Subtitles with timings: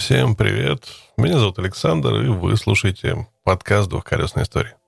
[0.00, 0.88] Всем привет.
[1.18, 4.78] Меня зовут Александр, и вы слушаете подкаст «Двухколесная история».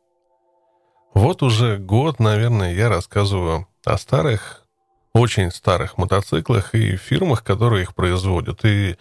[1.12, 4.64] Вот уже год, наверное, я рассказываю о старых,
[5.12, 8.64] очень старых мотоциклах и фирмах, которые их производят.
[8.64, 8.96] И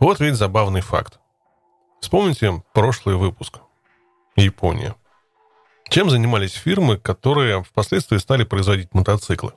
[0.00, 1.20] вот ведь забавный факт.
[2.00, 3.60] Вспомните прошлый выпуск.
[4.34, 4.96] Япония.
[5.88, 9.52] Чем занимались фирмы, которые впоследствии стали производить мотоциклы?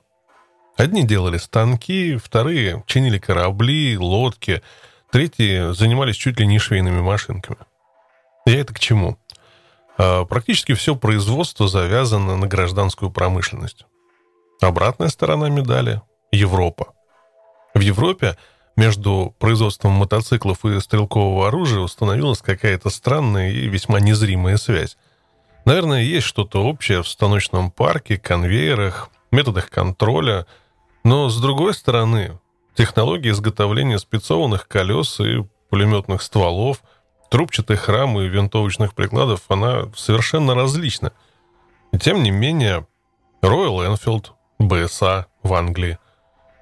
[0.76, 4.62] Одни делали станки, вторые чинили корабли, лодки,
[5.16, 7.60] третьи занимались чуть ли не швейными машинками.
[8.44, 9.16] Я это к чему?
[9.96, 13.86] А, практически все производство завязано на гражданскую промышленность.
[14.60, 16.02] Обратная сторона медали–
[16.32, 16.92] Европа.
[17.72, 18.36] В Европе
[18.76, 24.98] между производством мотоциклов и стрелкового оружия установилась какая-то странная и весьма незримая связь.
[25.64, 30.46] Наверное, есть что-то общее в станочном парке, конвейерах, методах контроля,
[31.04, 32.38] но, с другой стороны,
[32.76, 36.82] технология изготовления спецованных колес и пулеметных стволов,
[37.30, 41.12] трубчатых рам и винтовочных прикладов, она совершенно различна.
[41.92, 42.86] И тем не менее,
[43.42, 44.26] Royal Enfield,
[44.60, 45.98] BSA в Англии,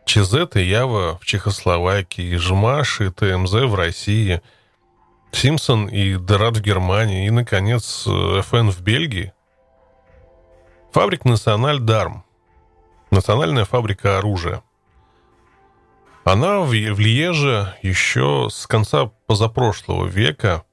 [0.07, 4.41] ЧЗ и Ява в Чехословакии, Жмаш и ТМЗ в России–
[5.35, 9.33] Симпсон и Дерат в Германии, и, наконец, ФН в Бельгии.
[10.92, 12.25] Фабрик Националь Дарм.
[13.11, 14.62] Национальная фабрика оружия.
[16.25, 20.64] Она в, в Льеже еще с конца позапрошлого века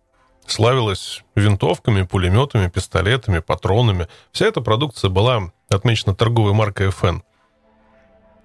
[0.48, 4.08] славилась винтовками, пулеметами, пистолетами, патронами.
[4.32, 7.22] Вся эта продукция была отмечена торговой маркой FN.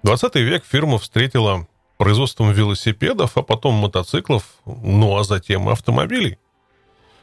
[0.03, 1.65] 20 век фирма встретила
[1.97, 6.37] производством велосипедов, а потом мотоциклов, ну а затем автомобилей.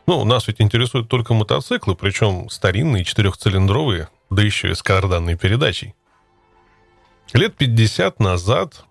[0.07, 5.95] Ну, нас ведь интересуют только мотоциклы, причем старинные, четырехцилиндровые, да еще и с карданной передачей.
[7.33, 8.85] Лет 50 назад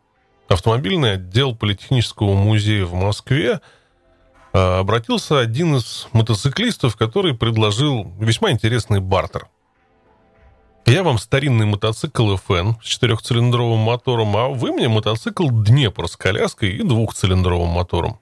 [0.54, 3.62] автомобильный отдел Политехнического музея в Москве
[4.54, 9.48] а, обратился один из мотоциклистов, который предложил весьма интересный бартер.
[10.86, 16.72] Я вам старинный мотоцикл FN с четырехцилиндровым мотором, а вы мне мотоцикл Днепр с коляской
[16.72, 18.20] и двухцилиндровым мотором.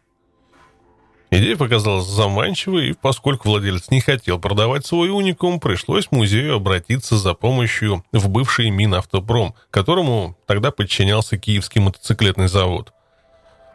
[1.33, 7.33] Идея показалась заманчивой, и поскольку владелец не хотел продавать свой уникум, пришлось музею обратиться за
[7.33, 12.91] помощью в бывший Минавтопром, которому тогда подчинялся Киевский мотоциклетный завод.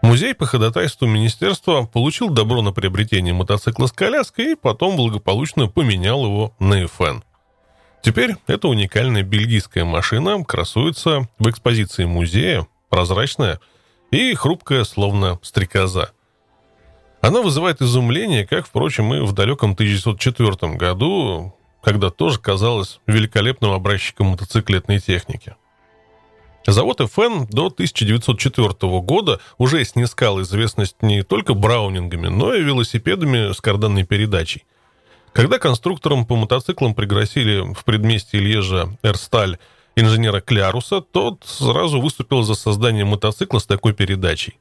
[0.02, 6.26] Музей по ходатайству министерства получил добро на приобретение мотоцикла с коляской и потом благополучно поменял
[6.26, 7.22] его на FN.
[8.02, 13.60] Теперь эта уникальная бельгийская машина красуется в экспозиции музея, прозрачная
[14.10, 16.10] и хрупкая, словно стрекоза.
[17.26, 24.28] Она вызывает изумление, как, впрочем, и в далеком 1904 году, когда тоже казалась великолепным образчиком
[24.28, 25.56] мотоциклетной техники.
[26.68, 33.60] Завод FN до 1904 года уже снискал известность не только браунингами, но и велосипедами с
[33.60, 34.64] карданной передачей–
[35.36, 39.58] когда конструкторам по мотоциклам пригласили в предместье Лежа Эрсталь
[39.94, 44.56] инженера Кляруса, тот сразу выступил за создание мотоцикла с такой передачей.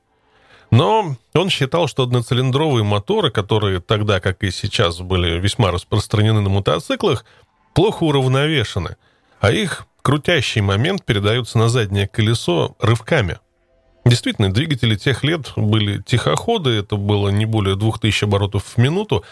[0.72, 6.50] Но он считал, что одноцилиндровые моторы, которые тогда, как и сейчас, были весьма распространены на
[6.50, 7.26] мотоциклах,
[7.74, 8.98] плохо уравновешены,
[9.40, 13.40] а их крутящий момент передается на заднее колесо рывками.
[14.06, 19.24] Действительно, двигатели тех лет были тихоходы, это было не более 2000 оборотов в минуту,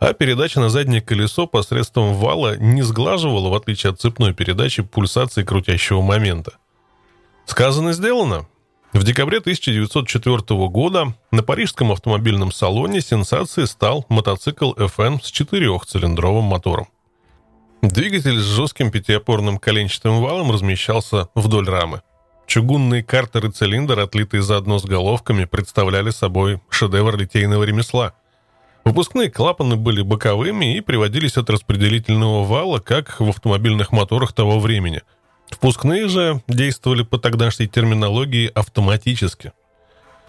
[0.00, 5.44] а передача на заднее колесо посредством вала не сглаживала, в отличие от цепной передачи, пульсации
[5.44, 6.54] крутящего момента.
[7.44, 8.46] Сказано, сделано.
[8.92, 16.88] В декабре 1904 года на парижском автомобильном салоне сенсацией стал мотоцикл FN с четырехцилиндровым мотором.
[17.80, 22.02] Двигатель с жестким пятиопорным коленчатым валом размещался вдоль рамы.
[22.46, 28.14] Чугунные картер и цилиндр, отлитые заодно с головками, представляли собой шедевр литейного ремесла–
[28.84, 35.02] Выпускные клапаны были боковыми и приводились от распределительного вала, как в автомобильных моторах того времени.
[35.52, 39.52] Впускные же действовали по тогдашней терминологии автоматически.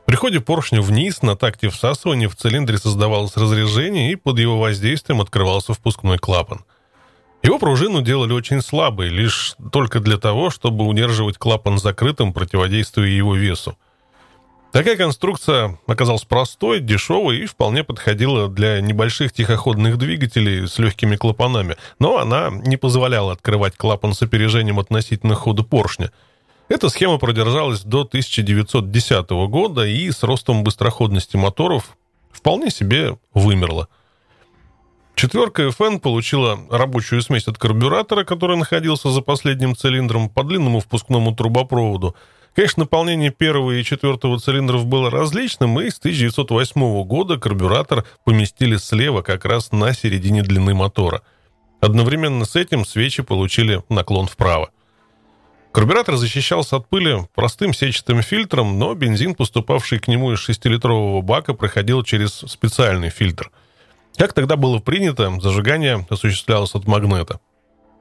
[0.05, 5.21] При ходе поршня вниз на такте всасывания в цилиндре создавалось разрежение, и под его воздействием
[5.21, 6.65] открывался впускной клапан.
[7.41, 13.33] Его пружину делали очень слабой, лишь только для того, чтобы удерживать клапан закрытым, противодействуя его
[13.35, 13.77] весу.
[14.73, 21.77] Такая конструкция оказалась простой, дешевой и вполне подходила для небольших тихоходных двигателей с легкими клапанами,
[21.99, 26.11] но она не позволяла открывать клапан с опережением относительно хода поршня.
[26.69, 31.95] Эта схема продержалась до 1910 года и с ростом быстроходности моторов
[32.31, 33.89] вполне себе вымерла.
[35.13, 41.35] Четверка FN получила рабочую смесь от карбюратора, который находился за последним цилиндром по длинному впускному
[41.35, 42.15] трубопроводу–
[42.55, 49.23] Конечно, наполнение первого и четвертого цилиндров было различным, и с 1908 года карбюратор поместили слева
[49.23, 51.23] как раз на середине длины мотора.
[51.81, 54.69] Одновременно с этим свечи получили наклон вправо.
[55.71, 61.55] Карбюратор защищался от пыли простым сетчатым фильтром, но бензин, поступавший к нему из 6-литрового бака,
[61.55, 63.49] проходил через специальный фильтр.
[64.15, 67.39] Как тогда было принято, зажигание осуществлялось от магнета.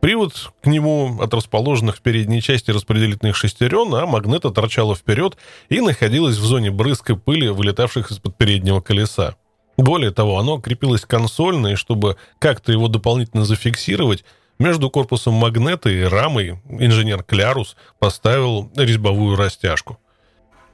[0.02, 5.36] Привод к нему от расположенных в передней части распределительных шестерен, а магнета торчала вперед
[5.68, 9.36] и находилась в зоне брызг и пыли, вылетавших из-под переднего колеса.
[9.76, 14.24] Более того, оно крепилось консольно, и чтобы как-то его дополнительно зафиксировать,
[14.58, 20.00] между корпусом магнета и рамой инженер Клярус поставил резьбовую растяжку.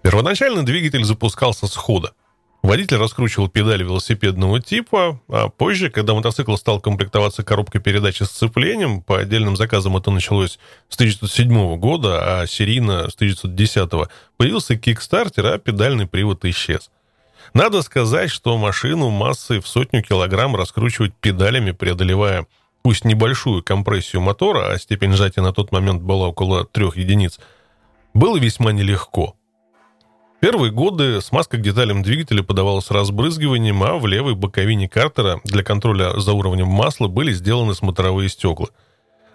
[0.01, 2.15] Первоначально двигатель запускался с хода.
[2.63, 9.01] Водитель раскручивал педали велосипедного типа, а позже, когда мотоцикл стал комплектоваться коробкой передач с сцеплением,
[9.01, 10.59] по отдельным заказам это началось
[10.89, 16.91] с 1907 года, а серийно с 1910 появился кикстартер, а педальный привод исчез.
[17.55, 22.47] Надо сказать, что машину массой в сотню килограмм раскручивать педалями, преодолевая
[22.83, 27.39] пусть небольшую компрессию мотора, а степень сжатия на тот момент была около трех единиц,
[28.15, 29.37] было весьма нелегко–
[30.41, 36.19] Первые годы смазка к деталям двигателя подавалась разбрызгиванием, а в левой боковине картера для контроля
[36.21, 38.69] за уровнем масла были сделаны смотровые стекла.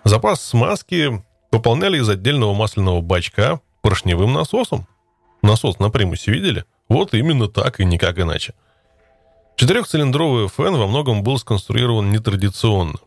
[0.05, 4.87] Запас смазки пополняли из отдельного масляного бачка поршневым насосом.
[5.41, 6.63] Насос на примусе видели?
[6.87, 8.53] Вот именно так и никак иначе.
[9.57, 12.99] Четырехцилиндровый фен во многом был сконструирован нетрадиционно.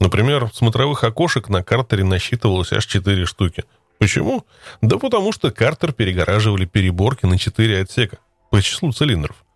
[0.00, 3.62] Например, смотровых окошек на картере насчитывалось аж 4 штуки–
[4.04, 4.44] Почему?
[4.82, 8.18] Да потому что картер перегораживали переборки на 4 отсека
[8.50, 9.46] по числу цилиндров.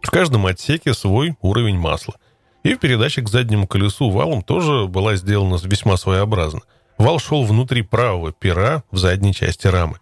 [0.00, 2.14] В каждом отсеке свой уровень масла.
[2.62, 6.62] И в передаче к заднему колесу валом тоже была сделана весьма своеобразно.
[6.96, 9.98] Вал шел внутри правого пера в задней части рамы.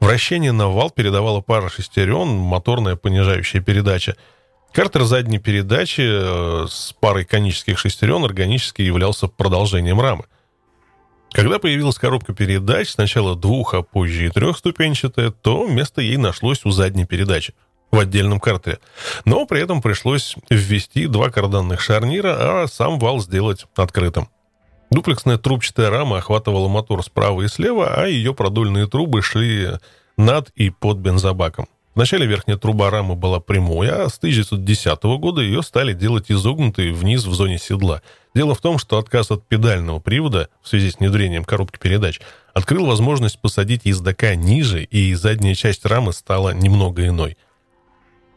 [0.00, 4.16] Вращение на вал передавала пара шестерен, моторная понижающая передача.
[4.72, 10.24] Картер задней передачи э, с парой конических шестерен органически являлся продолжением рамы.
[11.36, 16.70] Когда появилась коробка передач, сначала двух, а позже и трехступенчатая, то место ей нашлось у
[16.70, 17.52] задней передачи
[17.90, 18.78] в отдельном картере.
[19.26, 24.30] Но при этом пришлось ввести два карданных шарнира, а сам вал сделать открытым.
[24.90, 29.72] Дуплексная трубчатая рама охватывала мотор справа и слева, а ее продольные трубы шли
[30.16, 31.68] над и под бензобаком.
[31.96, 37.24] Вначале верхняя труба рамы была прямой, а с 1910 года ее стали делать изогнутой вниз
[37.24, 38.02] в зоне седла.
[38.34, 42.20] Дело в том, что отказ от педального привода в связи с внедрением коробки передач
[42.52, 47.38] открыл возможность посадить ездока ниже, и задняя часть рамы стала немного иной.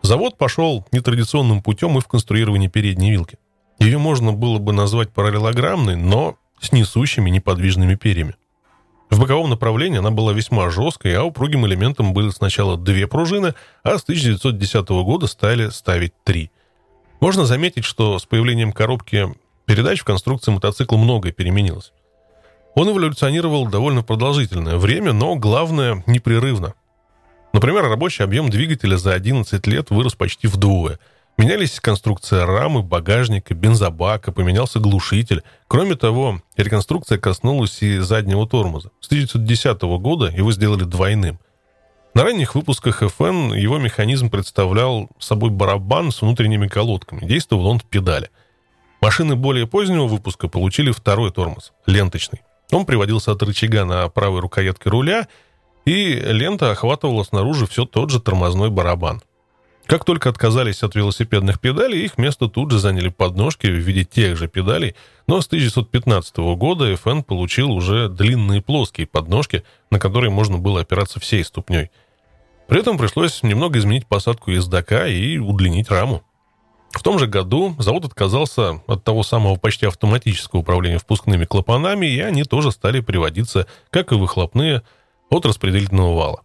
[0.04, 3.40] Завод пошел нетрадиционным путем и в конструировании передней вилки.
[3.78, 8.36] Ее можно было бы назвать параллелограммной, но с несущими неподвижными перьями.
[9.10, 13.98] В боковом направлении она была весьма жесткой, а упругим элементом были сначала две пружины, а
[13.98, 16.52] с 1910 года стали ставить три.
[17.20, 19.28] Можно заметить, что с появлением коробки
[19.66, 21.92] передач в конструкции мотоцикла многое переменилось.
[22.76, 26.76] Он эволюционировал довольно продолжительное время, но главное– непрерывно.
[27.52, 31.00] Например, рабочий объем двигателя за 11 лет вырос почти вдвое–
[31.40, 35.42] Менялись конструкция рамы, багажника, бензобака, поменялся глушитель.
[35.70, 38.92] Кроме того, реконструкция коснулась и заднего тормоза.
[39.00, 41.40] С 1910 года его сделали двойным.
[42.14, 47.26] На ранних выпусках FN его механизм представлял собой барабан с внутренними колодками.
[47.26, 48.32] Действовал он в педали.
[49.00, 52.42] Машины более позднего выпуска получили второй тормоз, ленточный.
[52.74, 55.30] Он приводился от рычага на правой рукоятке руля,
[55.86, 59.22] и лента охватывала снаружи все тот же тормозной барабан.
[59.90, 64.38] Как только отказались от велосипедных педалей, их место тут же заняли подножки в виде тех
[64.38, 64.94] же педалей,
[65.26, 71.20] но с 1915 года FN получил уже длинные плоские подножки, на которые можно было опираться
[71.20, 71.90] всей ступней.
[72.68, 76.22] При этом пришлось немного изменить посадку ездока и удлинить раму.
[76.92, 82.20] В том же году завод отказался от того самого почти автоматического управления впускными клапанами, и
[82.20, 84.84] они тоже стали приводиться, как и выхлопные,
[85.32, 86.42] от распределительного вала.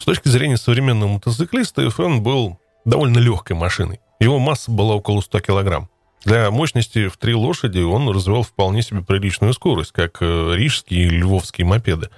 [0.00, 4.00] С точки зрения современного мотоциклиста, FN был довольно легкой машиной.
[4.20, 5.88] Его масса была около 100 килограмм.
[6.24, 11.10] Для мощности в три лошади он развивал вполне себе приличную скорость, как э, рижские и
[11.10, 12.10] львовские мопеды.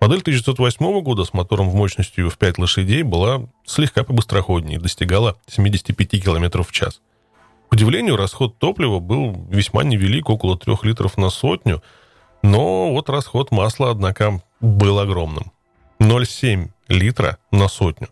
[0.00, 6.22] Модель 1908 года с мотором в мощностью в 5 лошадей была слегка побыстроходнее достигала 75
[6.24, 7.02] км в час.
[7.68, 11.82] К удивлению, расход топлива был весьма невелик, около 3 литров на сотню,
[12.42, 15.52] но вот расход масла, однако, был огромным.
[16.00, 18.08] 0,7 литра на сотню.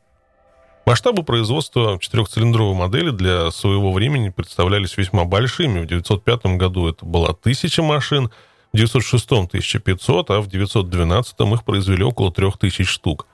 [0.88, 5.80] Масштабы производства четырехцилиндровой модели для своего времени представлялись весьма большими.
[5.80, 8.30] В 1905 году это было 1000 машин,
[8.73, 13.26] в 1906 1500, а в 1912 их произвели около 3000 штук.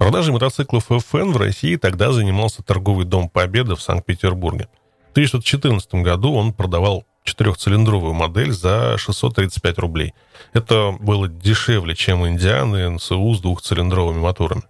[0.00, 4.68] Продажей мотоциклов FN в России тогда занимался торговый дом «Победа» в Санкт-Петербурге.
[5.10, 10.14] В 1914 году он продавал четырехцилиндровую модель за 635 рублей.
[10.52, 14.64] Это было дешевле, чем «Индиан» и НСУ с двухцилиндровыми моторами.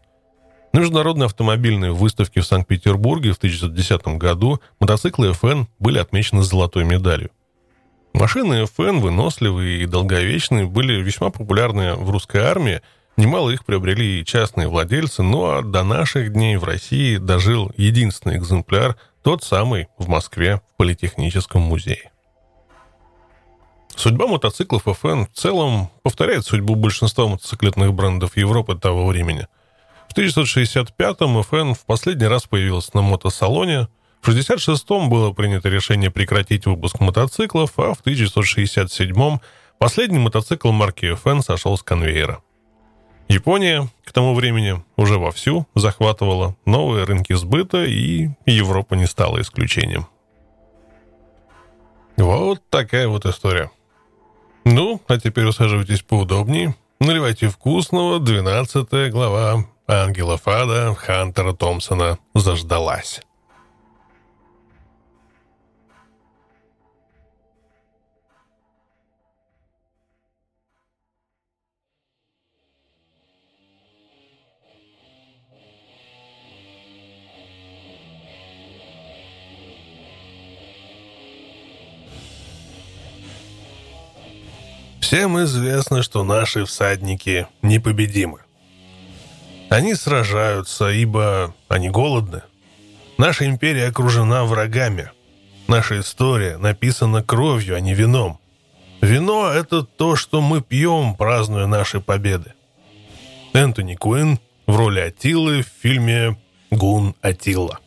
[0.77, 7.31] На международной автомобильной выставке в Санкт-Петербурге в 1910 году мотоциклы FN были отмечены золотой медалью.
[8.13, 12.83] Машины FN, выносливые и долговечные, были весьма популярны в русской армии,
[13.17, 18.37] Немало их приобрели и частные владельцы, ну а до наших дней в России дожил единственный
[18.37, 22.13] экземпляр, тот самый в Москве в Политехническом музее.
[23.97, 29.47] Судьба мотоциклов FN в целом повторяет судьбу большинства мотоциклетных брендов Европы того времени.
[30.17, 33.89] В 1965-м FN в последний раз появился на мотосалоне,
[34.23, 39.43] в 1966-м было принято решение прекратить выпуск мотоциклов, а в 1967-м
[39.77, 42.41] последний мотоцикл марки FN сошел с конвейера.
[43.29, 50.07] Япония к тому времени уже вовсю захватывала новые рынки сбыта, и Европа не стала исключением.
[52.17, 53.71] Вот такая вот история.
[54.65, 63.21] Ну, а теперь усаживайтесь поудобнее, наливайте вкусного, 12 глава Ангела Фада Хантера Томпсона заждалась.
[85.01, 88.46] Всем известно, что наши всадники непобедимы.
[89.69, 92.43] Они сражаются, ибо они голодны.
[93.19, 95.11] Наша империя окружена врагами.
[95.67, 98.39] Наша история написана кровью, а не вином.
[99.01, 102.53] Вино— это то, что мы пьем, празднуя наши победы.
[103.53, 106.37] Энтони Куин в роли Атилы в фильме
[106.71, 107.81] «Гун Атилла».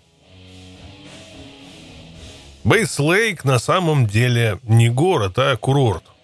[2.65, 6.03] Бейс-Лейк на самом деле не город, а курорт—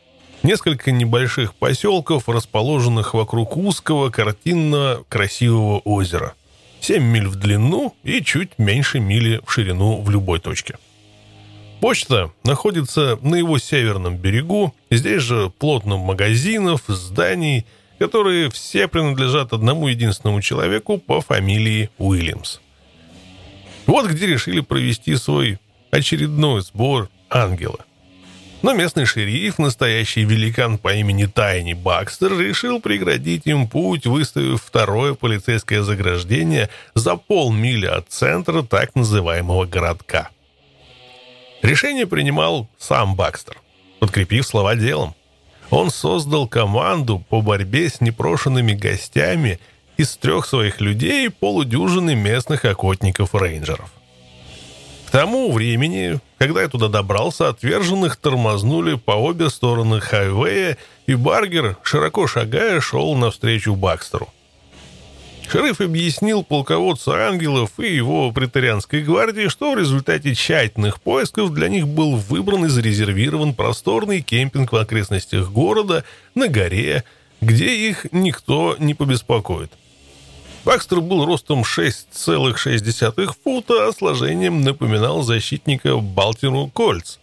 [0.46, 6.36] Несколько небольших поселков, расположенных вокруг узкого, картинно-красивого озера.
[6.82, 10.78] 7 миль в длину и чуть меньше мили в ширину в любой точке.
[11.82, 14.76] Почта находится на его северном берегу.
[14.92, 17.66] Здесь же плотно магазинов, зданий,
[17.98, 22.60] которые все принадлежат одному единственному человеку по фамилии Уильямс.
[23.88, 25.58] Вот где решили провести свой
[25.90, 27.80] очередной сбор ангела–
[28.62, 35.14] но местный шериф, настоящий великан по имени Тайни Бакстер, решил преградить им путь, выставив второе
[35.14, 40.30] полицейское заграждение за полмили от центра так называемого городка.
[41.62, 43.58] Решение принимал сам Бакстер,
[44.00, 45.16] подкрепив слова делом.
[45.70, 49.60] Он создал команду по борьбе с непрошенными гостями
[49.98, 53.92] из трех своих людей и полудюжины местных охотников-рейнджеров
[55.12, 62.28] тому времени, когда я туда добрался, отверженных тормознули по обе стороны хайвея, и Баргер, широко
[62.28, 64.30] шагая, шел навстречу Бакстеру.
[65.48, 71.88] Шериф объяснил полководцу ангелов и его претарианской гвардии, что в результате тщательных поисков для них
[71.88, 77.04] был выбран и зарезервирован просторный кемпинг в окрестностях города на горе,
[77.42, 79.72] где их никто не побеспокоит.
[80.66, 87.20] Бакстер был ростом 6,6 фута, а сложением напоминал защитника Балтимор Кольц.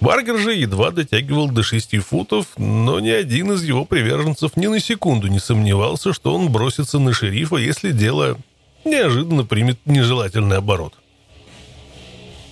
[0.00, 4.80] Баргер же едва дотягивал до 6 футов, но ни один из его приверженцев ни на
[4.80, 8.38] секунду не сомневался, что он бросится на шерифа, если дело
[8.84, 10.94] неожиданно примет нежелательный оборот.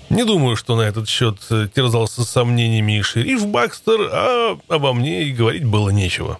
[0.08, 1.40] Не думаю, что на этот счет
[1.74, 6.38] терзался сомнениями и шериф Бакстер, а обо мне и говорить было нечего.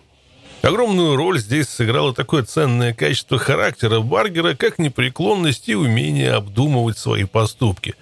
[0.63, 7.25] Огромную роль здесь сыграло такое ценное качество характера Баргера, как непреклонность и умение обдумывать свои
[7.25, 7.97] поступки.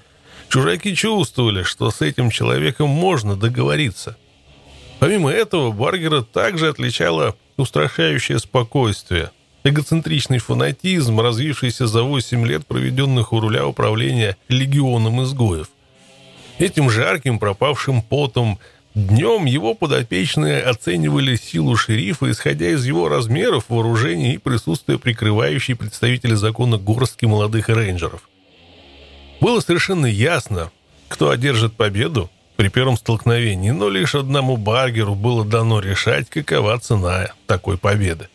[0.51, 4.17] Чужаки чувствовали, что с этим человеком можно договориться.
[4.99, 9.31] Помимо этого, Баргера также отличало устрашающее спокойствие,
[9.65, 15.71] эгоцентричный фанатизм, развившийся за 8 лет, проведенных у руля управления легионом изгоев.
[16.59, 18.59] Этим жарким пропавшим потом–
[18.95, 26.35] Днем его подопечные оценивали силу шерифа, исходя из его размеров, вооружения и присутствия прикрывающей представителей
[26.35, 28.29] закона горстки молодых рейнджеров.
[29.41, 30.73] Было совершенно ясно,
[31.07, 37.29] кто одержит победу при первом столкновении, но лишь одному Баргеру было дано решать, какова цена
[37.47, 38.29] такой победы.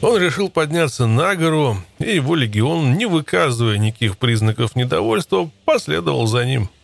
[0.00, 6.44] Он решил подняться на гору, и его легион, не выказывая никаких признаков недовольства, последовал за
[6.44, 6.70] ним–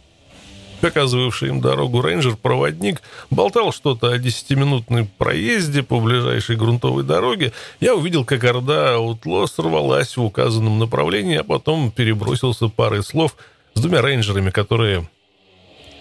[0.81, 7.53] Показывавший им дорогу рейнджер-проводник болтал что-то о десятиминутной проезде по ближайшей грунтовой дороге.
[7.81, 13.37] Я увидел, как орда Аутло сорвалась в указанном направлении, а потом перебросился парой слов
[13.75, 15.09] с двумя рейнджерами, которые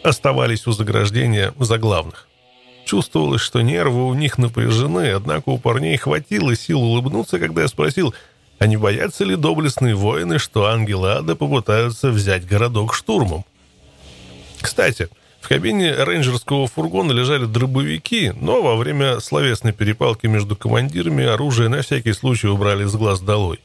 [0.01, 2.27] оставались у заграждения за главных.
[2.86, 8.15] Чувствовалось, что нервы у них напряжены, однако у парней хватило сил улыбнуться, когда я спросил,
[8.59, 13.45] а не боятся ли доблестные воины, что ангелы ада попытаются взять городок штурмом?
[14.62, 15.10] Кстати,
[15.42, 21.82] в кабине рейнджерского фургона лежали дробовики, но во время словесной перепалки между командирами оружие на
[21.82, 23.60] всякий случай убрали с глаз долой.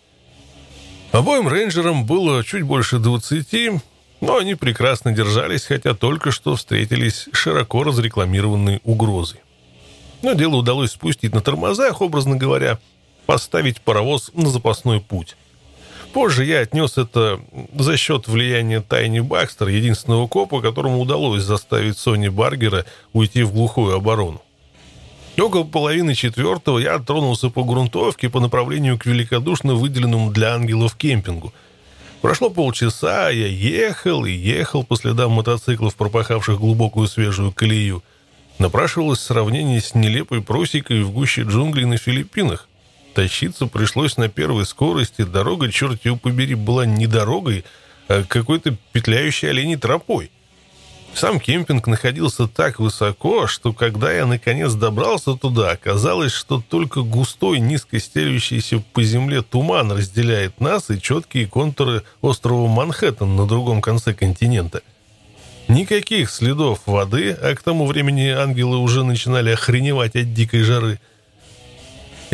[1.12, 3.80] Обоим рейнджерам было чуть больше двадцати,
[4.20, 9.40] но они прекрасно держались, хотя только что встретились широко разрекламированной угрозой.
[10.22, 12.78] Но дело удалось спустить на тормозах, образно говоря,
[13.26, 15.36] поставить паровоз на запасной путь.
[16.14, 17.40] Позже я отнес это
[17.76, 23.96] за счет влияния Тайни Бакстер, единственного копа, которому удалось заставить Сони Баргера уйти в глухую
[23.96, 24.40] оборону.
[25.36, 31.52] Около половины четвертого я тронулся по грунтовке по направлению к великодушно выделенному для ангелов кемпингу.
[32.22, 38.04] Прошло полчаса, я ехал и ехал по следам мотоциклов, пропахавших глубокую свежую колею.
[38.60, 42.68] Напрашивалось сравнение с нелепой просекой в гуще джунглей на Филиппинах.
[43.14, 45.22] Тащиться пришлось на первой скорости.
[45.22, 47.64] Дорога, черт его побери, была не дорогой,
[48.08, 50.32] а какой-то петляющей оленей тропой.
[51.14, 57.60] Сам кемпинг находился так высоко, что когда я наконец добрался туда, оказалось, что только густой,
[57.60, 64.12] низко стелющийся по земле туман разделяет нас и четкие контуры острова Манхэттен на другом конце
[64.12, 64.82] континента.
[65.68, 70.98] Никаких следов воды, а к тому времени ангелы уже начинали охреневать от дикой жары–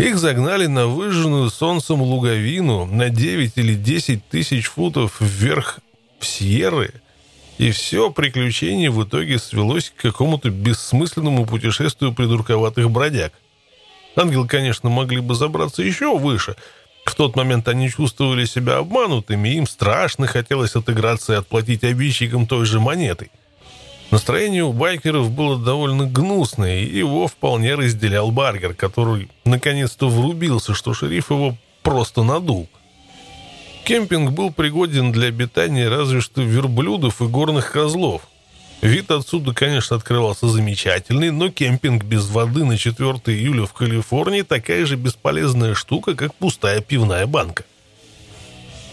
[0.00, 5.80] их загнали на выжженную солнцем луговину на 9 или 10 тысяч футов вверх
[6.18, 6.92] в Сьерры,
[7.58, 13.32] и все приключение в итоге свелось к какому-то бессмысленному путешествию придурковатых бродяг.
[14.16, 16.56] Ангелы, конечно, могли бы забраться еще выше.
[17.04, 22.64] В тот момент они чувствовали себя обманутыми, им страшно хотелось отыграться и отплатить обидчикам той
[22.64, 23.30] же монетой.
[24.10, 30.94] Настроение у байкеров было довольно гнусное, и его вполне разделял Баргер, который наконец-то врубился, что
[30.94, 32.68] шериф его просто надул.
[33.84, 38.22] Кемпинг был пригоден для обитания разве что верблюдов и горных козлов.
[38.82, 44.86] Вид отсюда, конечно, открывался замечательный, но кемпинг без воды на 4 июля в Калифорнии такая
[44.86, 47.64] же бесполезная штука, как пустая пивная банка.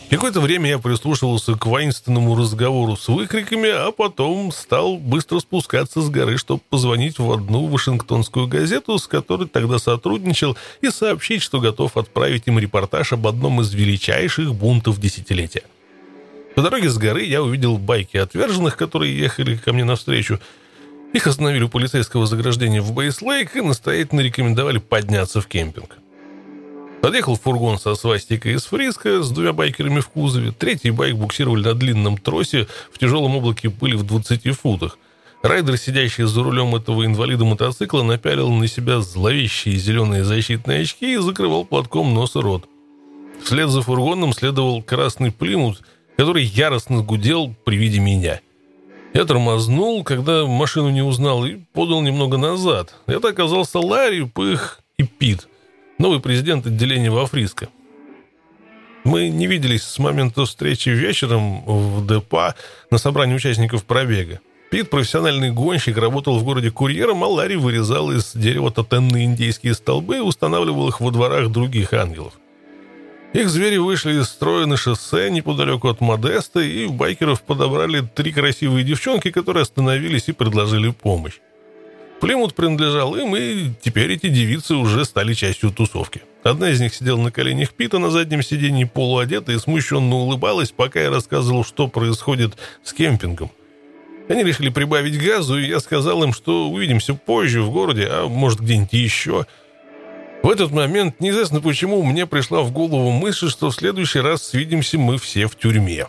[0.09, 6.09] Какое-то время я прислушивался к воинственному разговору с выкриками, а потом стал быстро спускаться с
[6.09, 11.97] горы, чтобы позвонить в одну вашингтонскую газету, с которой тогда сотрудничал, и сообщить, что готов
[11.97, 15.63] отправить им репортаж об одном из величайших бунтов десятилетия.
[16.55, 20.39] По дороге с горы я увидел байки отверженных, которые ехали ко мне навстречу.
[21.11, 25.97] Их остановили у полицейского заграждения в Бейслейк и настоятельно рекомендовали подняться в кемпинг.
[27.07, 30.51] Подъехал фургон со свастикой из Фриска с двумя байкерами в кузове.
[30.51, 34.99] Третий байк буксировали на длинном тросе в тяжелом облаке пыли в 20 футах.
[35.41, 41.17] Райдер, сидящий за рулем этого инвалида мотоцикла, напялил на себя зловещие зеленые защитные очки и
[41.17, 42.67] закрывал платком нос и рот.
[43.41, 45.83] Вслед за фургоном следовал красный плимут,
[46.17, 48.41] который яростно гудел при виде меня.
[49.13, 52.95] Я тормознул, когда машину не узнал, и подал немного назад.
[53.05, 55.47] Это оказался Ларри, Пых и Пит–
[55.97, 57.69] новый президент отделения во Фриско.
[59.03, 62.55] Мы не виделись с момента встречи вечером в ДПА
[62.91, 64.41] на собрании участников пробега.
[64.69, 70.17] Пит, профессиональный гонщик, работал в городе курьером, а Ларри вырезал из дерева тотемные индейские столбы
[70.17, 72.33] и устанавливал их во дворах других ангелов.
[73.31, 78.83] Их звери вышли из строя на шоссе неподалеку от Модеста, и байкеров подобрали три красивые
[78.83, 81.39] девчонки, которые остановились и предложили помощь.
[82.19, 86.23] Плимут принадлежал им, и теперь эти девицы уже стали частью тусовки.
[86.43, 90.99] Одна из них сидела на коленях Пита на заднем сиденье полуодета и смущенно улыбалась, пока
[90.99, 93.51] я рассказывал, что происходит с кемпингом.
[94.29, 98.61] Они решили прибавить газу, и я сказал им, что увидимся позже в городе, а может
[98.61, 99.45] где-нибудь еще.
[100.43, 104.97] В этот момент, неизвестно почему, мне пришла в голову мысль, что в следующий раз свидимся
[104.97, 106.07] мы все в тюрьме.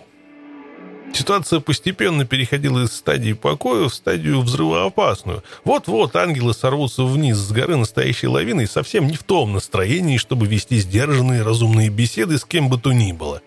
[1.12, 5.42] Ситуация постепенно переходила из стадии покоя в стадию взрывоопасную.
[5.64, 10.78] Вот-вот ангелы сорвутся вниз с горы настоящей лавиной совсем не в том настроении, чтобы вести
[10.78, 13.42] сдержанные разумные беседы с кем бы то ни было.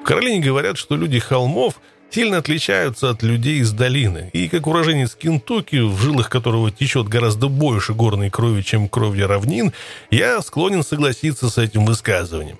[0.00, 1.80] В Каролине говорят, что люди холмов
[2.10, 7.48] сильно отличаются от людей из долины, и как уроженец Кентукки, в жилах которого течет гораздо
[7.48, 9.72] больше горной крови, чем крови равнин,
[10.10, 12.58] я склонен согласиться с этим высказыванием.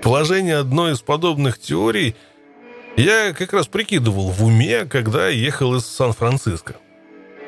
[0.00, 2.14] Положение одной из подобных теорий–
[2.98, 6.74] Я как раз прикидывал в уме, когда ехал из Сан-Франциско.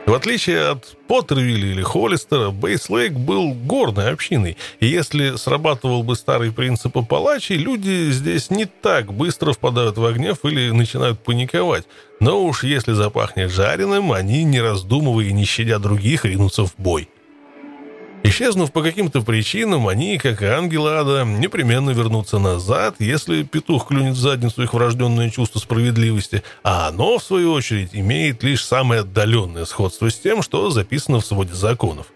[0.06, 6.52] В отличие от Поттервилля или Холлистера, Бейслейк был горной общиной, и если срабатывал бы старый
[6.52, 11.84] принцип Апалачи, люди здесь не так быстро впадают в гнев или начинают паниковать.
[12.20, 17.08] Но уж если запахнет жареным, они, не раздумывая и не щадя других, ринутся в бой.
[18.22, 24.14] Исчезнув по каким-то причинам, они, как и ангелы ада, непременно вернутся назад, если петух клюнет
[24.14, 29.64] в задницу их врожденное чувство справедливости, а оно, в свою очередь, имеет лишь самое отдаленное
[29.64, 32.08] сходство с тем, что записано в своде законов.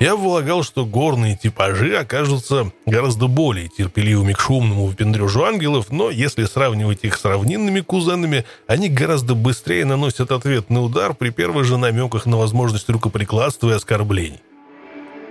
[0.00, 6.44] Я полагал, что горные типажи окажутся гораздо более терпеливыми к шумному выпендрежу ангелов, но если
[6.44, 12.26] сравнивать их с равнинными кузенами, они гораздо быстрее наносят ответный удар при первых же намеках
[12.26, 14.40] на возможность рукоприкладства и оскорблений.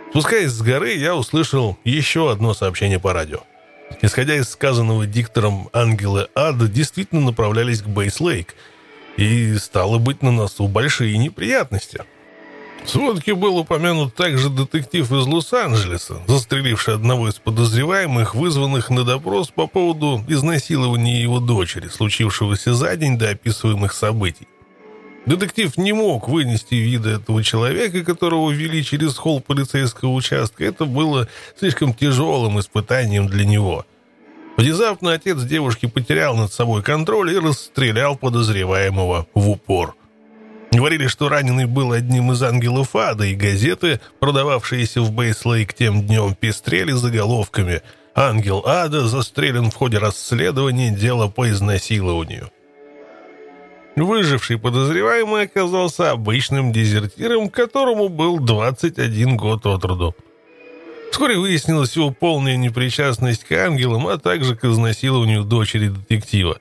[0.09, 3.39] Спускаясь с горы, я услышал еще одно сообщение по радио.
[4.01, 8.55] Исходя из сказанного диктором, ангелы ада действительно направлялись к Бейс-Лейк,
[9.17, 12.01] и стало быть на носу большие неприятности.
[12.83, 19.49] В сводке был упомянут также детектив из Лос-Анджелеса, застреливший одного из подозреваемых, вызванных на допрос
[19.49, 24.47] по поводу изнасилования его дочери, случившегося за день до описываемых событий.
[25.25, 30.65] Детектив не мог вынести вида этого человека, которого вели через холл полицейского участка.
[30.65, 31.27] Это было
[31.59, 33.85] слишком тяжелым испытанием для него.
[34.57, 39.95] Внезапно отец девушки потерял над собой контроль и расстрелял подозреваемого в упор.
[40.71, 46.35] Говорили, что раненый был одним из ангелов ада, и газеты, продававшиеся в Бейслейк тем днем,
[46.35, 47.81] пестрели заголовками
[48.13, 52.51] «Ангел ада застрелен в ходе расследования дела по изнасилованию».
[53.95, 60.15] Выживший подозреваемый оказался обычным дезертиром, которому был 21 год от роду.
[61.11, 66.59] Вскоре выяснилась его полная непричастность к ангелам, а также к изнасилованию дочери детектива.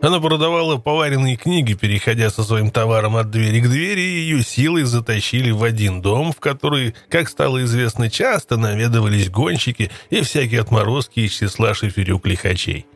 [0.00, 4.82] Она продавала поваренные книги, переходя со своим товаром от двери к двери, и ее силой
[4.82, 11.20] затащили в один дом, в который, как стало известно, часто наведывались гонщики и всякие отморозки
[11.20, 12.86] из числа шиферюк-лихачей.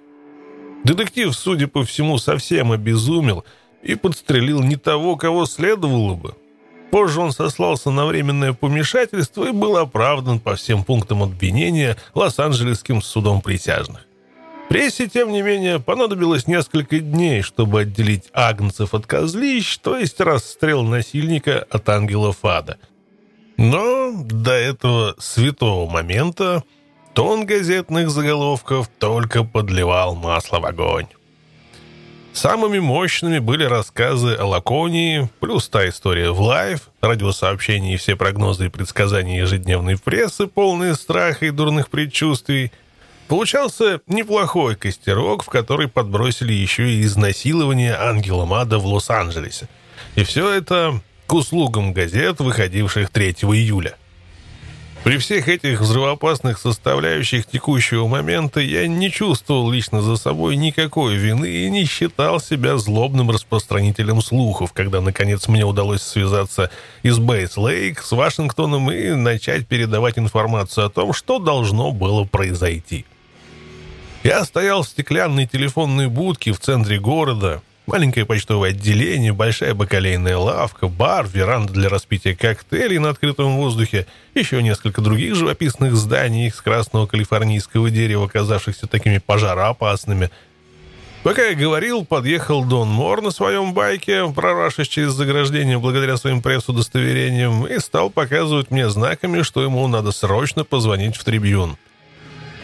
[0.83, 3.45] Детектив, судя по всему, совсем обезумел–
[3.87, 6.35] и подстрелил не того, кого следовало бы.
[6.91, 13.41] Позже он сослался на временное помешательство и был оправдан по всем пунктам обвинения Лос-Анджелесским судом
[13.41, 14.07] присяжных.
[14.69, 20.83] Прессе, тем не менее, понадобилось несколько дней, чтобы отделить агнцев от козлищ, то есть расстрел
[20.83, 22.79] насильника от ангелов ада.
[23.57, 26.65] Но до этого святого момента
[27.15, 31.07] тон газетных заголовков только подливал масло в огонь.
[32.37, 38.67] Самыми мощными были рассказы о Лаконии, плюс та история в Life, радиосообщения и все прогнозы
[38.67, 42.73] и предсказания ежедневной прессы, полные страха и дурных предчувствий.
[43.27, 49.67] Получался неплохой костерок, в который подбросили еще и изнасилование Ангела Мада в Лос-Анджелесе.
[50.15, 53.97] И все это к услугам газет, выходивших 3 июля.
[55.07, 61.49] При всех этих взрывоопасных составляющих текущего момента я не чувствовал лично за собой никакой вины
[61.49, 66.73] и не считал себя злобным распространителем слухов, когда, наконец, мне удалось связаться
[67.05, 73.05] из Бейс-Лейк с Вашингтоном и начать передавать информацию о том, что должно было произойти.
[74.25, 80.89] Я стоял в стеклянной телефонной будке в центре города, Маленькое почтовое отделение, большая бакалейная лавка,
[80.89, 87.07] бар, веранда для распития коктейлей на открытом воздухе, еще несколько других живописных зданий из красного
[87.07, 90.33] калифорнийского дерева, оказавшихся такими пожароопасными.
[91.23, 97.69] Пока я говорил, подъехал Дон Мор на своем байке, прорвавшись через заграждение благодаря своим пресс-удостоверениям,
[97.69, 101.77] и стал показывать мне знаками, что ему надо срочно позвонить в трибюн.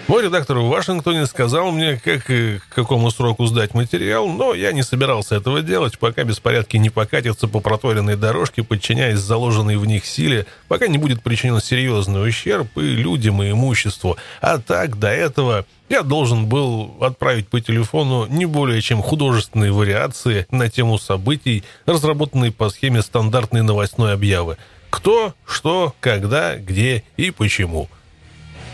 [0.08, 4.72] Мой редактор в Вашингтоне сказал мне, как и к какому сроку сдать материал, но я
[4.72, 10.04] не собирался этого делать, пока беспорядки не покатятся по проторенной дорожке, подчиняясь заложенной в них
[10.04, 14.16] силе, пока не будет причинен серьезный ущерб и людям, и имуществу.
[14.40, 20.48] А так, до этого я должен был отправить по телефону не более чем художественные вариации
[20.50, 24.56] на тему событий, разработанные по схеме стандартной новостной объявы.
[24.90, 27.88] Кто, что, когда, где и почему–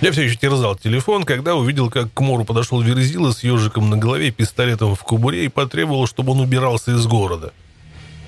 [0.00, 3.96] я все еще терзал телефон, когда увидел, как к Мору подошел Верзила с ежиком на
[3.96, 7.52] голове, пистолетом в кубуре и потребовал, чтобы он убирался из города.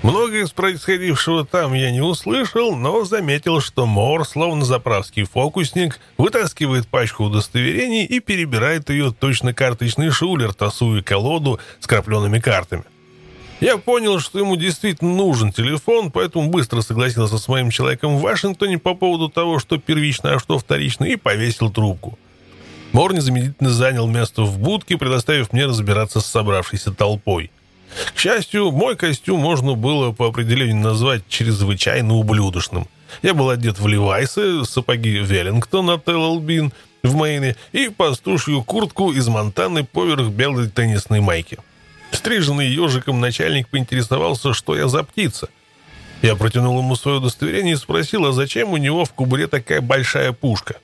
[0.03, 6.87] Многое из происходившего там я не услышал, но заметил, что Мор, словно заправский фокусник, вытаскивает
[6.87, 12.83] пачку удостоверений и перебирает ее точно карточный шулер, тасуя колоду с крапленными картами.
[13.61, 18.79] Я понял, что ему действительно нужен телефон, поэтому быстро согласился с моим человеком в Вашингтоне
[18.79, 22.17] по поводу того, что первично, а что вторично, и повесил трубку.
[22.91, 27.51] Мор незамедлительно занял место в будке, предоставив мне разбираться с собравшейся толпой.
[28.15, 32.87] К счастью, мой костюм можно было по определению назвать чрезвычайно ублюдочным.
[33.21, 36.71] Я был одет в левайсы, сапоги Веллингтон от LL
[37.03, 41.59] в Мэйне и пастушью куртку из Монтаны поверх белой теннисной майки.
[42.11, 45.49] Стриженный ежиком начальник поинтересовался, что я за птица.
[46.21, 50.33] Я протянул ему свое удостоверение и спросил, а зачем у него в кубуре такая большая
[50.33, 50.75] пушка?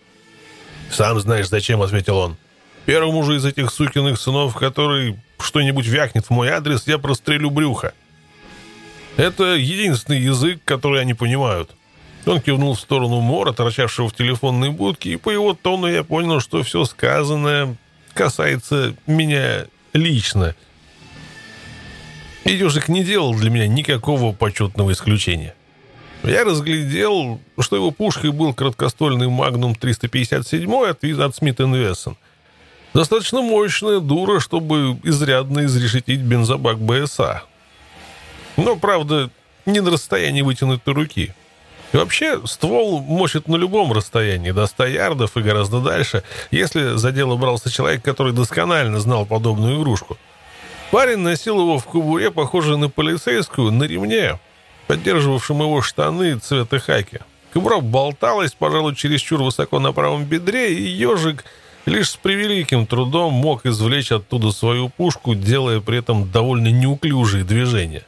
[0.89, 2.37] «Сам знаешь, зачем»,— ответил он.
[2.85, 7.93] «Первому же из этих сукиных сынов, который что-нибудь вякнет в мой адрес, я прострелю брюха.
[9.17, 11.71] Это единственный язык, который они понимают».
[12.25, 16.39] Он кивнул в сторону Мора, торчавшего в телефонной будке, и по его тону я понял,
[16.39, 17.75] что все сказанное
[18.13, 20.55] касается меня лично—
[22.47, 25.53] и ежик не делал для меня никакого почетного исключения.
[26.23, 32.17] Я разглядел, что его пушкой был краткоствольный «Магнум 357» от, от Смит Вессон.
[32.93, 37.43] Достаточно мощная дура, чтобы изрядно изрешетить бензобак БСА.
[38.55, 39.29] Но, правда,
[39.65, 41.33] не на расстоянии вытянутой руки.
[41.93, 47.11] И вообще, ствол мочит на любом расстоянии, до 100 ярдов и гораздо дальше, если за
[47.11, 50.17] дело брался человек, который досконально знал подобную игрушку.
[50.91, 54.39] Парень носил его в кобуре, похожей на полицейскую, на ремне,
[54.87, 57.19] поддерживавшем его штаны цвета хаки.
[57.51, 61.43] Кобура болталась, пожалуй, чересчур высоко на правом бедре, и ежик
[61.85, 68.03] лишь с превеликим трудом мог извлечь оттуда свою пушку, делая при этом довольно неуклюжие движения.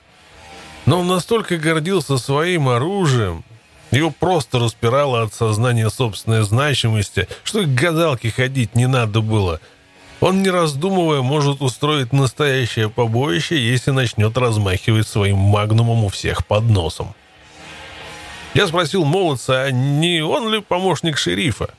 [0.86, 3.44] Но он настолько гордился своим оружием,
[3.92, 9.60] его просто распирало от сознания собственной значимости, что к гадалке ходить не надо было—
[10.22, 16.66] он, не раздумывая, может устроить настоящее побоище, если начнет размахивать своим магнумом у всех под
[16.66, 17.16] носом.
[18.54, 21.70] Я спросил молодца, а не он ли помощник шерифа?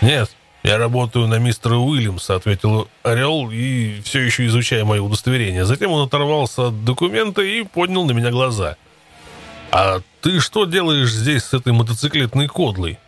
[0.00, 0.30] «Нет,
[0.64, 5.64] я работаю на мистера Уильямса»,— ответил Орел, и все еще изучая мое удостоверение.
[5.64, 8.76] Затем он оторвался от документа и поднял на меня глаза.
[9.70, 12.98] «А ты что делаешь здесь с этой мотоциклетной кодлой?»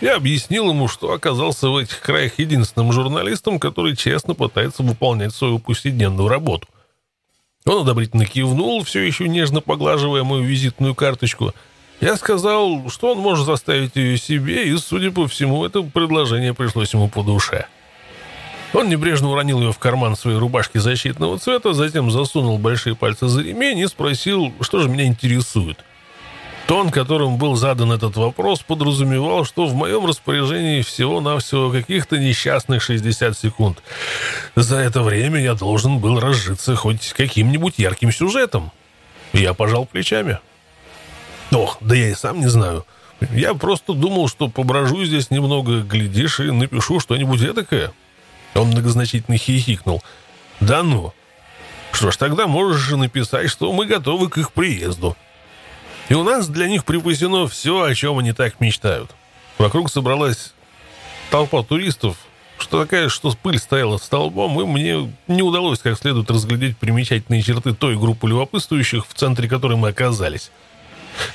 [0.00, 5.58] Я объяснил ему, что оказался в этих краях единственным журналистом, который честно пытается выполнять свою
[5.58, 6.68] повседневную работу.
[7.66, 11.52] Он одобрительно кивнул, все еще нежно поглаживая мою визитную карточку.
[12.00, 16.94] Я сказал, что он может заставить ее себе, и, судя по всему, это предложение пришлось
[16.94, 17.66] ему по душе.
[18.72, 23.42] Он небрежно уронил ее в карман своей рубашки защитного цвета, затем засунул большие пальцы за
[23.42, 25.84] ремень и спросил, что же меня интересует.
[26.68, 33.38] Тон, которым был задан этот вопрос, подразумевал, что в моем распоряжении всего-навсего каких-то несчастных 60
[33.38, 33.82] секунд.
[34.54, 38.70] За это время я должен был разжиться хоть каким-нибудь ярким сюжетом.
[39.32, 40.40] Я пожал плечами.
[41.52, 42.84] Ох, да я и сам не знаю.
[43.32, 47.92] Я просто думал, что поброжу здесь немного, глядишь, и напишу что-нибудь этакое.
[48.54, 50.02] Он многозначительно хихикнул.
[50.60, 51.14] Да ну.
[51.92, 55.16] Что ж, тогда можешь же написать, что мы готовы к их приезду.
[56.08, 59.10] И у нас для них припасено все, о чем они так мечтают.
[59.58, 60.54] Вокруг собралась
[61.30, 62.16] толпа туристов,
[62.58, 67.74] что такая, что пыль стояла столбом, и мне не удалось как следует разглядеть примечательные черты
[67.74, 70.50] той группы любопытствующих, в центре которой мы оказались.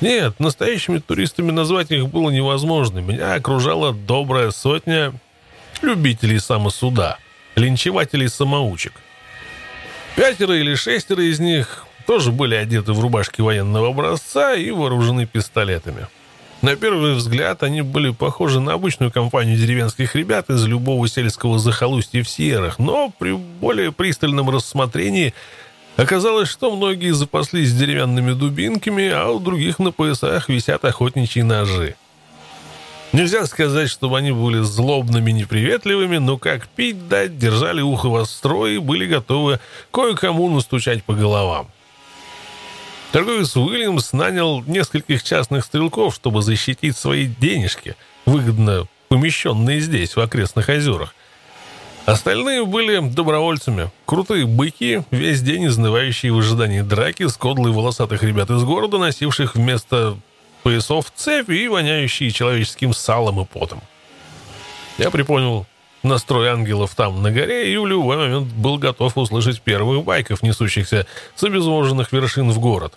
[0.02, 3.00] Нет, настоящими туристами назвать их было невозможно.
[3.00, 5.14] Меня окружала добрая сотня
[5.82, 7.18] любителей самосуда,
[7.56, 8.94] линчевателей-самоучек.
[10.16, 16.08] Пятеро или шестеро из них тоже были одеты в рубашки военного образца и вооружены пистолетами.
[16.62, 22.24] На первый взгляд они были похожи на обычную компанию деревенских ребят из любого сельского захолустья
[22.24, 25.34] в Сьеррах, но при более пристальном рассмотрении
[25.98, 31.96] оказалось, что многие запаслись деревянными дубинками, а у других на поясах висят охотничьи ножи.
[33.12, 38.78] Нельзя сказать, чтобы они были злобными, неприветливыми, но как пить дать, держали ухо востро и
[38.78, 39.60] были готовы
[39.92, 41.68] кое-кому настучать по головам.
[43.14, 47.96] Торговец Уильямс нанял нескольких частных стрелков, чтобы защитить свои денежки,
[48.26, 51.14] выгодно помещенные здесь, в окрестных озерах.
[52.08, 58.50] Остальные были добровольцами, крутые быки, весь день изнывающие в ожидании драки с кодлой волосатых ребят
[58.50, 60.18] из города, носивших вместо
[60.64, 63.84] поясов цепь и воняющие человеческим салом и потом.
[64.98, 65.68] Я припомнил
[66.02, 71.06] настрой ангелов там, на горе, и в любой момент был готов услышать первых байков, несущихся
[71.36, 72.96] с обезвоженных вершин в город.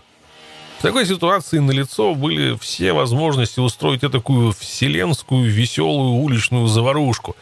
[0.79, 7.35] В такой ситуации на лицо были все возможности устроить такую вселенскую, веселую уличную заварушку.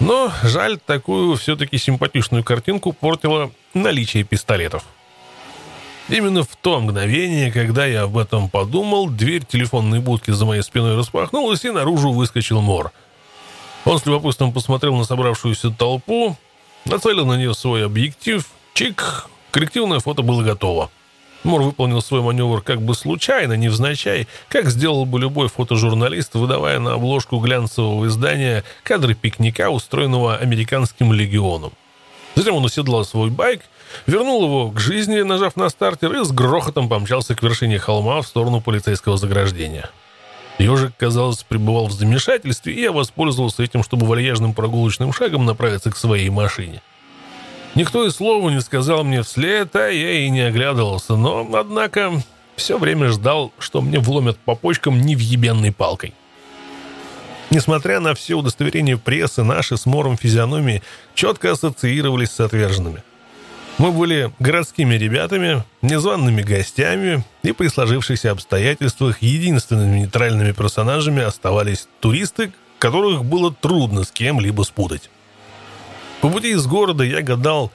[0.00, 4.84] Но, жаль, такую все-таки симпатичную картинку портило наличие пистолетов.
[6.08, 10.96] Именно в то мгновение, когда я об этом подумал, дверь телефонной будки за моей спиной
[10.96, 12.92] распахнулась, и наружу выскочил Мор.
[13.84, 16.36] Он с любопытством посмотрел на собравшуюся толпу,
[16.86, 20.90] нацелил на нее свой объектив, чик, коллективное фото было готово.
[21.44, 26.94] Мор выполнил свой маневр как бы случайно, невзначай, как сделал бы любой фотожурналист, выдавая на
[26.94, 31.72] обложку глянцевого издания кадры пикника, устроенного американским легионом.
[32.36, 33.62] Затем он уседлал свой байк,
[34.06, 38.26] вернул его к жизни, нажав на стартер, и с грохотом помчался к вершине холма в
[38.26, 39.90] сторону полицейского заграждения.
[40.58, 45.96] Ежик, казалось, пребывал в замешательстве, и я воспользовался этим, чтобы вальяжным прогулочным шагом направиться к
[45.96, 46.82] своей машине.
[47.74, 52.12] Никто и слова не сказал мне вслед, а я и не оглядывался, но, однако,
[52.54, 56.12] все время ждал, что мне вломят по почкам невъебенной палкой.
[57.50, 60.82] Несмотря на все удостоверения прессы, наши с Мором физиономии
[61.14, 63.02] четко ассоциировались с отверженными.
[63.78, 72.52] Мы были городскими ребятами, незваными гостями, и при сложившихся обстоятельствах единственными нейтральными персонажами оставались туристы,
[72.78, 75.10] которых было трудно с кем-либо спутать.
[76.22, 77.72] По пути из города я гадал,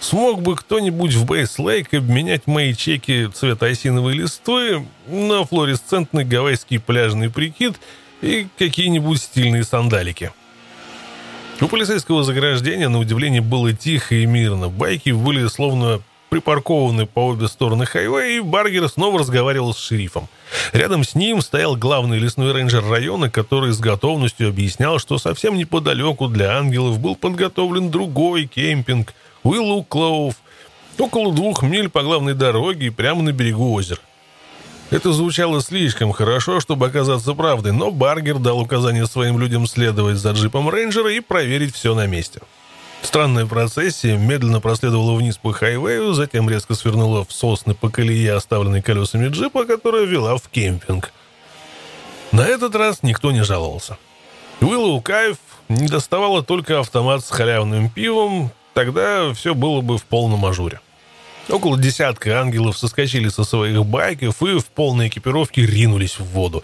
[0.00, 7.30] смог бы кто-нибудь в Бейс-Лейк обменять мои чеки цвета осиновой листвы на флуоресцентный гавайский пляжный
[7.30, 7.80] прикид
[8.20, 10.30] и какие-нибудь стильные сандалики.
[11.62, 14.68] У полицейского заграждения, на удивление, было тихо и мирно.
[14.68, 20.28] Байки были словно припаркованы по обе стороны хайвея, и Баргер снова разговаривал с шерифом.
[20.72, 26.28] Рядом с ним стоял главный лесной рейнджер района, который с готовностью объяснял, что совсем неподалеку
[26.28, 30.34] для ангелов был подготовлен другой кемпинг Уиллу Клоув,
[30.98, 34.00] около двух миль по главной дороге прямо на берегу озера.
[34.90, 40.30] Это звучало слишком хорошо, чтобы оказаться правдой, но Баргер дал указание своим людям следовать за
[40.30, 42.40] джипом рейнджера и проверить все на месте.
[43.02, 48.82] Странная процессия медленно проследовала вниз по хайвею, затем резко свернула в сосны по колее, оставленной
[48.82, 51.12] колесами джипа, которая вела в кемпинг.
[52.32, 53.96] На этот раз никто не жаловался.
[54.60, 55.36] Уиллоу Коув
[55.68, 60.80] не доставала только автомат с халявным пивом, тогда все было бы в полном ажуре.
[61.48, 66.62] Около десятка ангелов соскочили со своих байков и в полной экипировке ринулись в воду.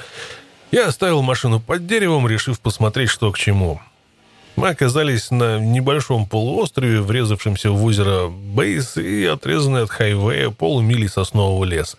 [0.73, 3.81] Я оставил машину под деревом, решив посмотреть, что к чему.
[4.57, 11.65] Мы оказались на небольшом полуострове, врезавшемся в озеро Бейс и отрезанной от хайвея полумили соснового
[11.65, 11.97] леса.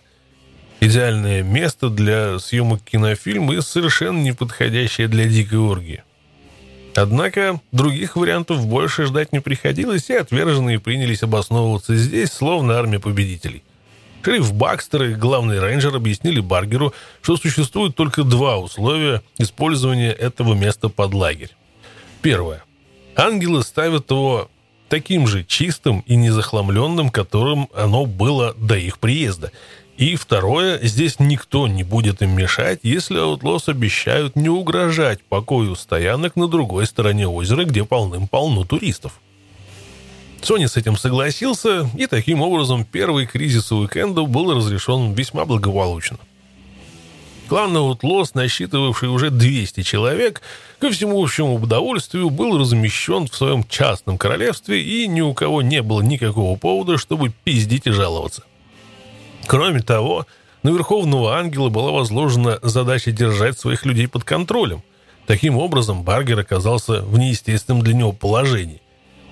[0.80, 6.04] Идеальное место для съемок кинофильма и совершенно неподходящее для дикой оргии.
[6.96, 13.64] Однако других вариантов больше ждать не приходилось, и отверженные принялись обосновываться здесь, словно армия победителей.
[14.24, 20.88] Шериф Бакстер и главный рейнджер объяснили Баргеру, что существует только два условия использования этого места
[20.88, 21.50] под лагерь.
[22.24, 22.64] Первое.
[23.18, 24.50] Ангелы ставят его
[24.88, 29.52] таким же чистым и незахламленным, которым оно было до их приезда.
[29.98, 36.38] И второе, здесь никто не будет им мешать, если Аутлос обещают не угрожать покою стоянок
[36.38, 39.20] на другой стороне озера, где полным-полно туристов.
[40.42, 46.20] Сони с этим согласился, и таким образом первый кризис уикенда был разрешен весьма благополучно.
[47.48, 50.42] Клан Аутлос, насчитывавший уже 200 человек,
[50.80, 55.82] ко всему общему удовольствию был размещен в своем частном королевстве, и ни у кого не
[55.82, 58.44] было никакого повода, чтобы пиздить и жаловаться.
[59.46, 60.26] Кроме того,
[60.64, 64.82] на Верховного Ангела была возложена задача держать своих людей под контролем.
[65.28, 68.82] Таким образом, Баргер оказался в неестественном для него положении.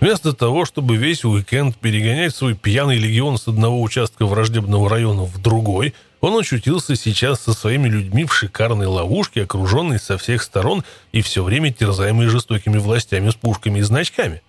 [0.02, 5.42] Вместо того, чтобы весь уикенд перегонять свой пьяный легион с одного участка враждебного района в
[5.42, 11.22] другой– он очутился сейчас со своими людьми в шикарной ловушке, окруженной со всех сторон и
[11.22, 14.42] все время терзаемой жестокими властями с пушками и значками.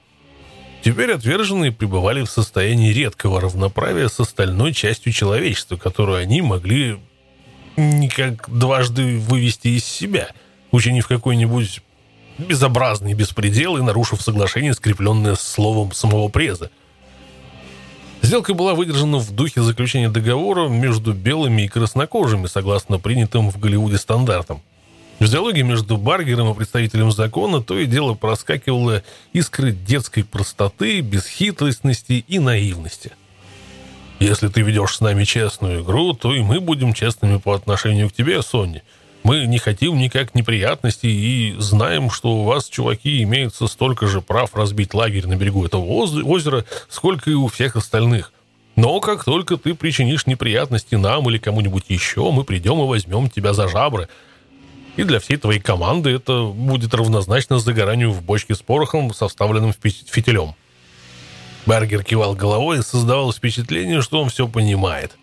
[0.84, 6.98] Теперь отверженные пребывали в состоянии редкого равноправия с остальной частью человечества, которую они могли
[7.76, 10.28] никак дважды вывести из себя,
[10.72, 11.80] учинив какой-нибудь
[12.36, 16.70] безобразный беспредел и нарушив соглашение, скрепленное словом самого преза–
[18.22, 23.98] Сделка была выдержана в духе заключения договора между белыми и краснокожими, согласно принятым в Голливуде
[23.98, 24.62] стандартам.
[25.18, 32.24] В диалоге между Баргером и представителем закона то и дело проскакивало искры детской простоты, бесхитростности
[32.26, 33.10] и наивности.
[34.20, 38.12] «Если ты ведешь с нами честную игру, то и мы будем честными по отношению к
[38.12, 38.82] тебе, Сонни.
[39.22, 44.54] Мы не хотим никак неприятностей и знаем, что у вас, чуваки, имеется столько же прав
[44.54, 48.32] разбить лагерь на берегу этого озера, сколько и у всех остальных.
[48.74, 53.52] Но как только ты причинишь неприятности нам или кому-нибудь еще, мы придем и возьмем тебя
[53.52, 54.08] за жабры.
[54.96, 60.54] И для всей твоей команды это будет равнозначно загоранию в бочке с порохом, составленным фитилем.
[61.64, 65.16] Бергер кивал головой и создавалось впечатление, что он все понимает.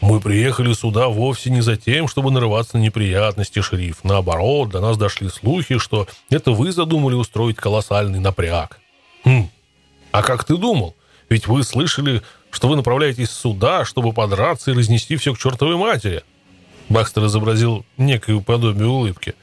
[0.00, 4.04] Мы приехали сюда вовсе не за тем, чтобы нарываться на неприятности, шериф.
[4.04, 8.78] Наоборот, до нас дошли слухи, что это вы задумали устроить колоссальный напряг.
[9.24, 9.48] Хм,
[10.12, 10.94] а как ты думал?
[11.28, 16.22] Ведь вы слышали, что вы направляетесь сюда, чтобы подраться и разнести все к чертовой матери.
[16.88, 19.34] Бакстер изобразил некое подобие улыбки.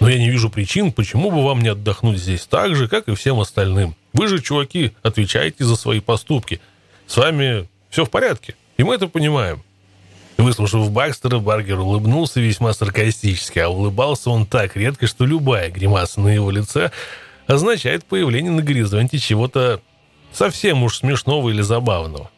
[0.00, 3.14] Но я не вижу причин, почему бы вам не отдохнуть здесь так же, как и
[3.14, 3.96] всем остальным.
[4.12, 6.60] Вы же, чуваки, отвечаете за свои поступки.
[7.06, 8.54] С вами все в порядке.
[8.82, 9.62] И мы это понимаем.
[10.38, 16.26] Выслушав Бакстера, Баргер улыбнулся весьма саркастически, а улыбался он так редко, что любая гримаса на
[16.26, 16.90] его лице
[17.46, 19.80] означает появление на горизонте чего-то
[20.32, 22.28] совсем уж смешного или забавного.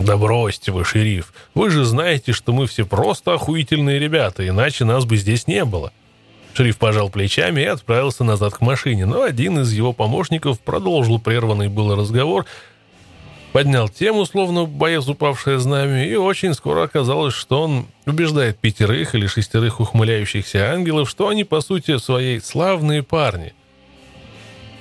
[0.00, 5.04] «Да бросьте вы, шериф, вы же знаете, что мы все просто охуительные ребята, иначе нас
[5.04, 5.92] бы здесь не было».
[6.54, 11.68] Шериф пожал плечами и отправился назад к машине, но один из его помощников продолжил прерванный
[11.68, 12.44] был разговор
[13.52, 19.26] поднял тему, словно боец упавшее знамя, и очень скоро оказалось, что он убеждает пятерых или
[19.26, 23.54] шестерых ухмыляющихся ангелов, что они, по сути, своей славные парни.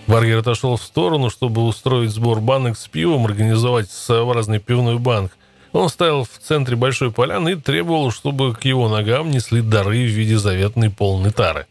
[0.07, 5.35] Баргер отошел в сторону, чтобы устроить сбор банок с пивом, организовать своеобразный пивной банк.
[5.71, 10.11] Он стоял в центре большой поляны и требовал, чтобы к его ногам несли дары в
[10.11, 11.65] виде заветной полной тары.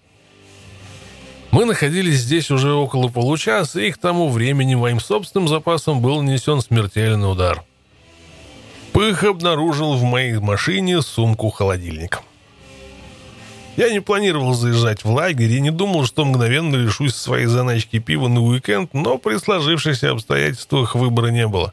[1.55, 6.61] Мы находились здесь уже около получаса, и к тому времени моим собственным запасом был нанесен
[6.61, 7.63] смертельный удар.
[8.93, 12.23] Пых обнаружил в моей машине сумку-холодильник.
[13.77, 18.27] Я не планировал заезжать в лагерь и не думал, что мгновенно лишусь своей заначки пива
[18.27, 21.73] на уикенд, но при сложившихся обстоятельствах выбора не было.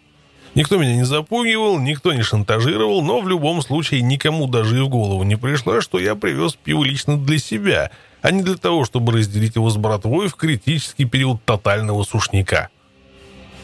[0.53, 4.89] Никто меня не запугивал, никто не шантажировал, но в любом случае никому даже и в
[4.89, 7.89] голову не пришло, что я привез пиво лично для себя–
[8.21, 12.69] а не для того, чтобы разделить его с братвой в критический период тотального сушняка.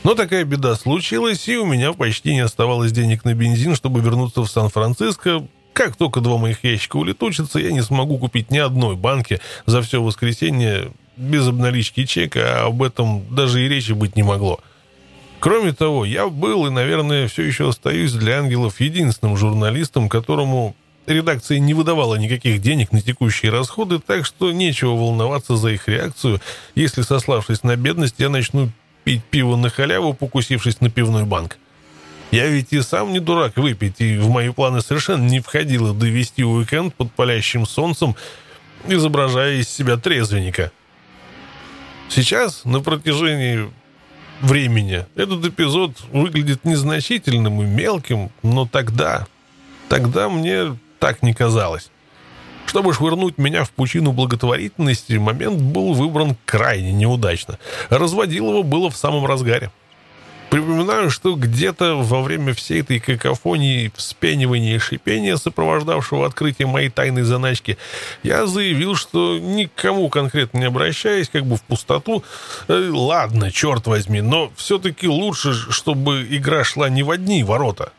[0.03, 4.41] Но такая беда случилась, и у меня почти не оставалось денег на бензин, чтобы вернуться
[4.41, 5.45] в Сан-Франциско.
[5.73, 10.01] Как только два моих ящика улетучатся, я не смогу купить ни одной банки за все
[10.01, 14.59] воскресенье без обналички чека, а об этом даже и речи быть не могло.
[15.39, 20.75] Кроме того, я был и, наверное, все еще остаюсь для ангелов единственным журналистом, которому
[21.07, 26.41] Редакция не выдавала никаких денег на текущие расходы, так что нечего волноваться за их реакцию,
[26.75, 28.69] если, сославшись на бедность, я начну
[29.05, 31.57] пить пиво на халяву, покусившись на пивной банк.
[32.31, 36.43] Я ведь и сам не дурак выпить, и в мои планы совершенно не входило довести
[36.43, 38.17] уикенд под палящим солнцем,
[38.85, 40.73] изображая из себя трезвенника.
[42.09, 43.71] Сейчас, на протяжении
[44.41, 49.25] времени, этот эпизод выглядит незначительным и мелким, но тогда...
[49.87, 51.89] Тогда мне так не казалось.
[52.65, 57.57] Чтобы швырнуть меня в пучину благотворительности, момент был выбран крайне неудачно.
[57.89, 59.71] Разводилово было в самом разгаре.
[60.49, 67.23] Припоминаю, что где-то во время всей этой какофонии, вспенивания и шипения, сопровождавшего открытие моей тайной
[67.23, 67.77] заначки,
[68.23, 72.23] я заявил, что никому конкретно не обращаясь, как бы в пустоту,
[72.69, 77.91] э, ладно, черт возьми, но все-таки лучше, чтобы игра шла не в одни ворота,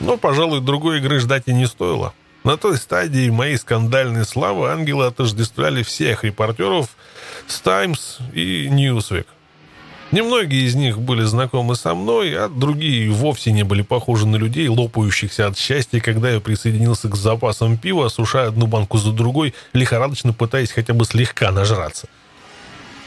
[0.00, 2.12] но, пожалуй, другой игры ждать и не стоило.
[2.44, 6.90] На той стадии моей скандальной славы ангелы отождествляли всех репортеров
[7.46, 9.26] с «Таймс» и «Ньюсвик».
[10.12, 14.68] Немногие из них были знакомы со мной, а другие вовсе не были похожи на людей,
[14.68, 20.32] лопающихся от счастья, когда я присоединился к запасам пива, осушая одну банку за другой, лихорадочно
[20.32, 22.06] пытаясь хотя бы слегка нажраться.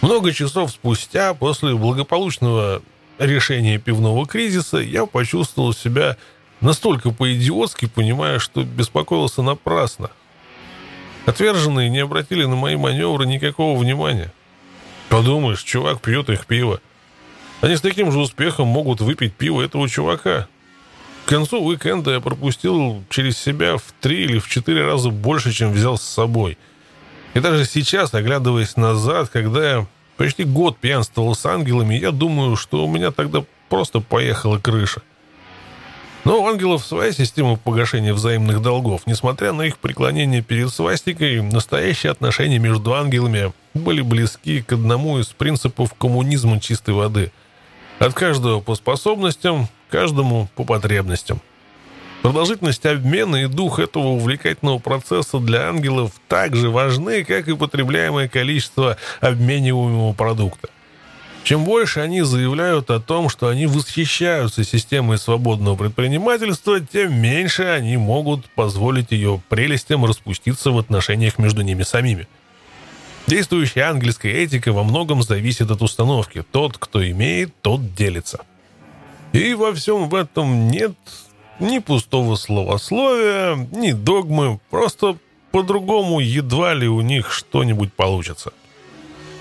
[0.02, 2.82] Много часов спустя, после благополучного
[3.18, 6.18] решения пивного кризиса, я почувствовал себя
[6.62, 10.12] Настолько по-идиотски, понимая, что беспокоился напрасно.
[11.26, 14.34] Отверженные не обратили на мои маневры никакого внимания.
[15.10, 16.82] Подумаешь, чувак пьет их пиво.
[17.62, 20.48] Они с таким же успехом могут выпить пиво этого чувака.
[21.26, 25.72] К концу уикенда я пропустил через себя в три или в четыре раза больше, чем
[25.72, 26.58] взял с собой.
[27.36, 29.88] И даже сейчас, оглядываясь назад, когда я
[30.18, 35.02] почти год пьянствовал с ангелами, я думаю, что у меня тогда просто поехала крыша.
[36.30, 39.08] Но у ангелов своя система погашения взаимных долгов.
[39.08, 45.26] Несмотря на их преклонение перед свастикой, настоящие отношения между ангелами были близки к одному из
[45.30, 47.32] принципов коммунизма чистой воды.
[47.98, 51.42] От каждого по способностям, каждому по потребностям.
[52.22, 58.30] Продолжительность обмена и дух этого увлекательного процесса для ангелов так же важны, как и потребляемое
[58.30, 60.70] количество обмениваемого продукта.
[61.44, 67.98] Чем больше они заявляют о том, что они восхищаются системой свободного предпринимательства, тем меньше они
[67.98, 72.28] могут позволить ее прелестям распуститься в отношениях между ними самими.
[73.26, 76.44] Действующая ангельская этика во многом зависит от установки.
[76.52, 78.40] Тот, кто имеет, тот делится.
[79.34, 80.94] И во всем в этом нет
[81.60, 85.18] ни пустого словословия, ни догмы, просто
[85.52, 88.52] по-другому едва ли у них что-нибудь получится.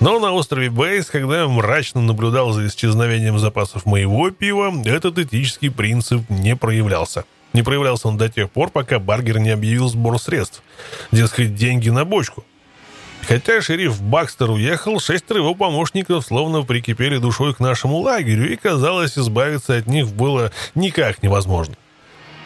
[0.00, 5.70] Но на острове Бейс, когда я мрачно наблюдал за исчезновением запасов моего пива, этот этический
[5.70, 7.24] принцип не проявлялся.
[7.52, 10.62] Не проявлялся он до тех пор, пока Баргер не объявил сбор средств.
[11.10, 12.44] Дескать, деньги на бочку.
[13.22, 19.18] Хотя шериф Бакстер уехал, шестеро его помощников словно прикипели душой к нашему лагерю, и, казалось,
[19.18, 21.74] избавиться от них было никак невозможно.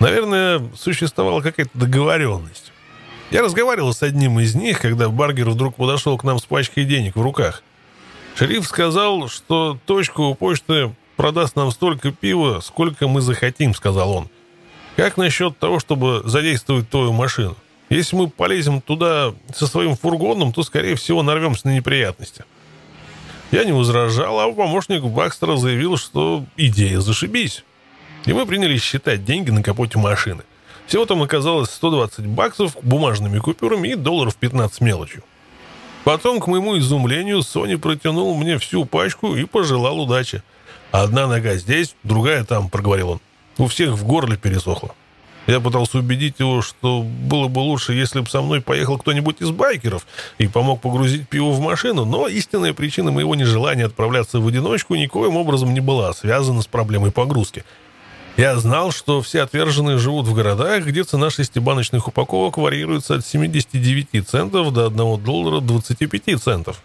[0.01, 2.72] Наверное, существовала какая-то договоренность.
[3.33, 7.17] Я разговаривал с одним из них, когда Баргер вдруг подошел к нам с пачкой денег
[7.17, 7.63] в руках.
[8.35, 14.29] Шериф сказал, что точка у почты продаст нам столько пива, сколько мы захотим, сказал он.
[14.97, 17.57] Как насчет того, чтобы задействовать твою машину?
[17.89, 22.45] Если мы полезем туда со своим фургоном, то, скорее всего, нарвемся на неприятности.
[23.51, 27.65] Я не возражал, а помощник Бакстера заявил, что идея зашибись.
[28.27, 30.43] И мы принялись считать деньги на капоте машины.
[30.87, 35.23] Всего там оказалось 120 баксов бумажными купюрами и долларов 15 мелочью.
[36.05, 40.43] Потом, к моему изумлению, Сони протянул мне всю пачку и пожелал удачи.
[40.91, 43.21] «Одна нога здесь, другая там»,— проговорил он.
[43.59, 44.95] «У всех в горле пересохло».
[45.47, 49.51] Я пытался убедить его, что было бы лучше, если бы со мной поехал кто-нибудь из
[49.51, 50.07] байкеров
[50.39, 55.37] и помог погрузить пиво в машину, но истинная причина моего нежелания отправляться в одиночку никоим
[55.37, 57.65] образом не была связана с проблемой погрузки—
[58.37, 64.29] я знал, что все отверженные живут в городах, где цена шестибаночных упаковок варьируется от 79
[64.29, 66.83] центов до 1 доллара 25 центов.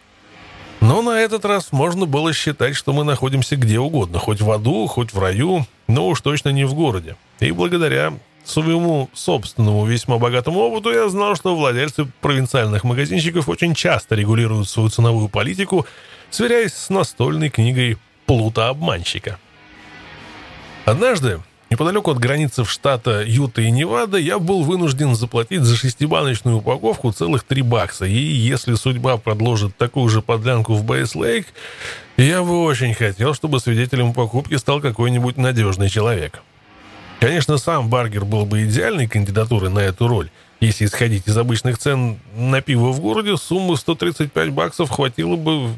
[0.81, 4.85] Но на этот раз можно было считать, что мы находимся где угодно, хоть в аду,
[4.87, 7.15] хоть в раю, но уж точно не в городе.
[7.39, 8.13] И благодаря
[8.45, 14.89] своему собственному весьма богатому опыту я знал, что владельцы провинциальных магазинчиков очень часто регулируют свою
[14.89, 15.85] ценовую политику,
[16.29, 19.39] сверяясь с настольной книгой «Плута обманщика».
[20.87, 26.59] Однажды, неподалеку от границы в штата Юта и Невада, я был вынужден заплатить за шестибаночную
[26.59, 28.05] упаковку целых три бакса.
[28.05, 31.47] И если судьба продолжит такую же подлянку в Бейс-Лейк,
[32.15, 36.41] я бы очень хотел, чтобы свидетелем покупки стал какой-нибудь надежный человек.
[37.19, 40.29] Конечно, сам Баргер был бы идеальной кандидатурой на эту роль.
[40.61, 45.71] Если исходить из обычных цен на пиво в городе, суммы 135 баксов хватило бы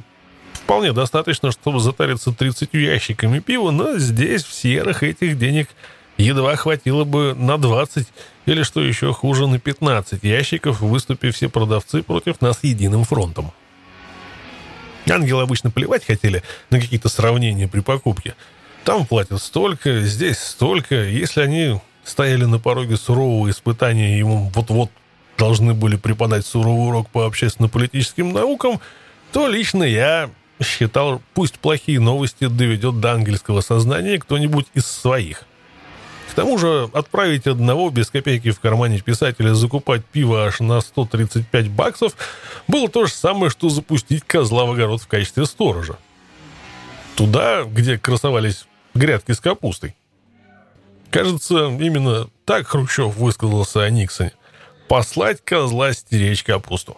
[0.70, 5.68] вполне достаточно, чтобы затариться 30 ящиками пива, но здесь, в серых, этих денег
[6.16, 8.06] едва хватило бы на 20
[8.46, 13.52] или, что еще хуже, на 15 ящиков, выступив все продавцы против нас единым фронтом.
[15.10, 18.36] Ангелы обычно плевать хотели на какие-то сравнения при покупке.
[18.84, 21.04] Там платят столько, здесь столько.
[21.04, 24.92] Если они стояли на пороге сурового испытания, ему вот-вот
[25.36, 28.80] должны были преподать суровый урок по общественно-политическим наукам,
[29.32, 30.30] то лично я
[30.62, 35.44] считал, пусть плохие новости доведет до ангельского сознания кто-нибудь из своих.
[36.32, 41.70] К тому же отправить одного без копейки в кармане писателя закупать пиво аж на 135
[41.70, 42.16] баксов
[42.68, 45.98] было то же самое, что запустить козла в огород в качестве сторожа.
[47.16, 49.96] Туда, где красовались грядки с капустой.
[51.10, 54.34] Кажется, именно так Хрущев высказался о Никсоне.
[54.88, 56.98] Послать козла стеречь капусту.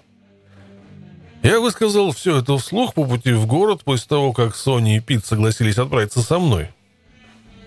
[1.44, 5.26] Я высказал все это вслух по пути в город после того, как Сони и Пит
[5.26, 6.70] согласились отправиться со мной.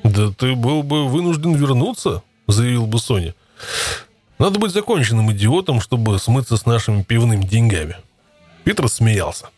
[0.05, 3.35] «Да ты был бы вынужден вернуться»,— заявил бы Соня.
[4.39, 7.97] «Надо быть законченным идиотом, чтобы смыться с нашими пивными деньгами».
[8.63, 9.49] Питер смеялся.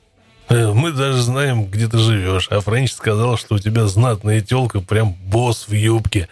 [0.49, 4.81] «Э, «Мы даже знаем, где ты живешь, а Френч сказал, что у тебя знатная телка,
[4.81, 6.29] прям босс в юбке».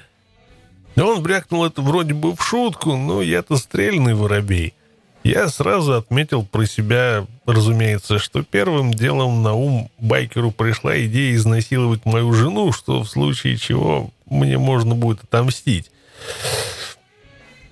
[0.96, 4.72] Он брякнул это вроде бы в шутку, но я-то стрельный воробей—
[5.24, 12.04] я сразу отметил про себя, разумеется, что первым делом на ум байкеру пришла идея изнасиловать
[12.04, 15.90] мою жену, что в случае чего мне можно будет отомстить.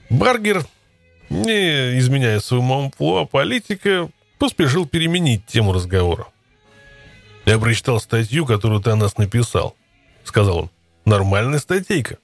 [0.09, 0.65] Баргер,
[1.29, 6.27] не изменяя своему амплуа политика, поспешил переменить тему разговора.
[7.45, 9.77] «Я прочитал статью, которую ты о нас написал»,—
[10.25, 10.71] сказал он.
[11.05, 12.19] «Нормальная статейка.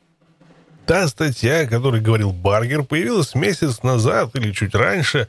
[0.88, 5.28] Та статья, о которой говорил Баргер, появилась месяц назад или чуть раньше,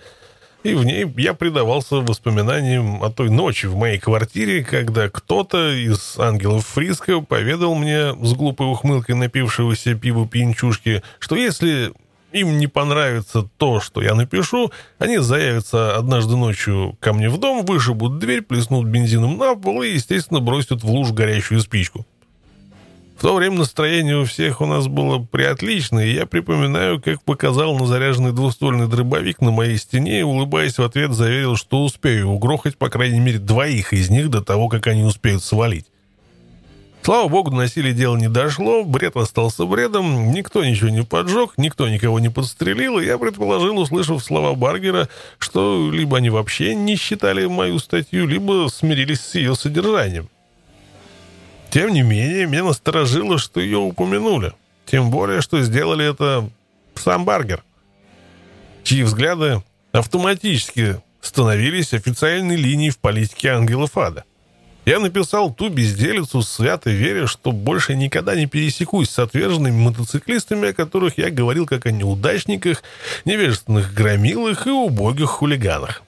[0.64, 6.18] и в ней я предавался воспоминаниям о той ночи в моей квартире, когда кто-то из
[6.18, 11.92] ангелов Фриска поведал мне с глупой ухмылкой напившегося пива пьянчушки, что если
[12.32, 17.66] им не понравится то, что я напишу, они заявятся однажды ночью ко мне в дом,
[17.66, 22.06] вышибут дверь, плеснут бензином на пол и, естественно, бросят в луж горящую спичку.
[23.20, 27.78] В то время настроение у всех у нас было приотличное, и я припоминаю, как показал
[27.78, 32.78] на заряженный двуствольный дробовик на моей стене и, улыбаясь в ответ, заверил, что успею угрохать,
[32.78, 35.86] по крайней мере, двоих из них до того, как они успеют свалить.
[37.02, 41.90] Слава богу, до насилия дело не дошло, бред остался бредом, никто ничего не поджег, никто
[41.90, 45.10] никого не подстрелил, и я предположил, услышав слова Баргера,
[45.40, 50.30] что либо они вообще не считали мою статью, либо смирились с ее содержанием.
[51.72, 54.54] Тем не менее, меня насторожило, что ее упомянули.
[54.86, 56.50] Тем более, что сделали это
[56.96, 57.64] сам Баргер,
[58.84, 59.62] чьи взгляды
[59.92, 64.24] автоматически становились официальной линией в политике ангелов ада.
[64.86, 70.74] Я написал ту безделицу, свято веря, что больше никогда не пересекусь с отверженными мотоциклистами, о
[70.74, 72.82] которых я говорил как о неудачниках,
[73.26, 76.02] невежественных громилах и убогих хулиганах.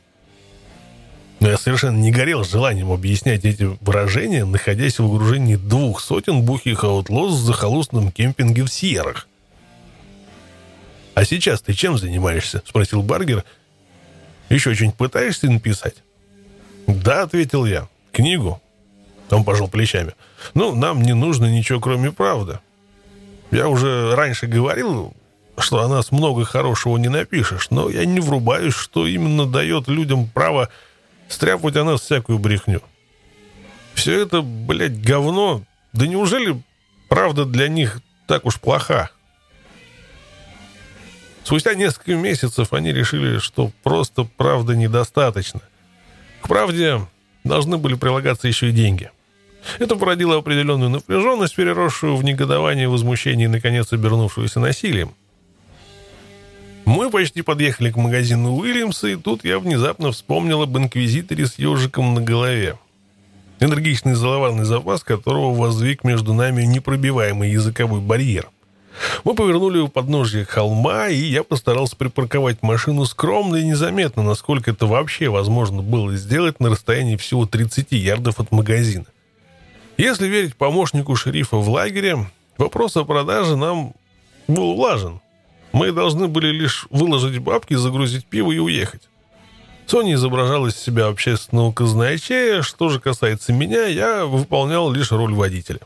[1.42, 6.84] Но я совершенно не горел желанием объяснять эти выражения, находясь в окружении двух сотен бухих
[6.84, 9.28] аутлос в захолустном кемпинге в Сьеррах.
[11.16, 13.44] «А сейчас ты чем занимаешься?»— спросил Баргер.
[14.50, 15.96] «Еще что-нибудь пытаешься написать?»
[16.86, 17.88] «Да»,— ответил я.
[18.12, 18.62] «Книгу.
[19.32, 20.14] Он пожал плечами.
[20.54, 22.60] «Ну, нам не нужно ничего, кроме правды.
[23.50, 25.14] Я уже раньше говорил,
[25.58, 30.28] что о нас много хорошего не напишешь, но я не врубаюсь, что именно дает людям
[30.28, 30.70] право
[31.32, 32.82] стряпать о нас всякую брехню.
[33.94, 35.64] Все это, блядь, говно.
[35.94, 36.62] Да неужели
[37.10, 39.10] правда для них так уж плоха?»
[41.44, 45.62] Спустя несколько месяцев они решили, что просто правда недостаточно.
[46.42, 47.02] К правде
[47.44, 49.10] должны были прилагаться еще и деньги–
[49.80, 55.14] это породило определенную напряженность, переросшую в негодование, возмущение и, наконец, обернувшуюся насилием.
[56.86, 62.14] Мы почти подъехали к магазину Уильямса, и тут я внезапно вспомнил об инквизиторе с ежиком
[62.14, 62.78] на голове.
[63.60, 68.50] Энергичный залованный запас, которого воздвиг между нами непробиваемый языковой барьер.
[69.24, 74.86] Мы повернули у подножья холма, и я постарался припарковать машину скромно и незаметно, насколько это
[74.86, 79.06] вообще возможно было сделать на расстоянии всего 30 ярдов от магазина.
[79.98, 82.26] Если верить помощнику шерифа в лагере,
[82.58, 83.94] вопрос о продаже нам
[84.48, 85.22] был улажен.
[85.72, 89.01] Мы должны были лишь выложить бабки, загрузить пиво и уехать.
[89.88, 92.61] Соня изображала из себя общественного казначея.
[92.61, 95.80] Что же касается меня, я выполнял лишь роль водителя.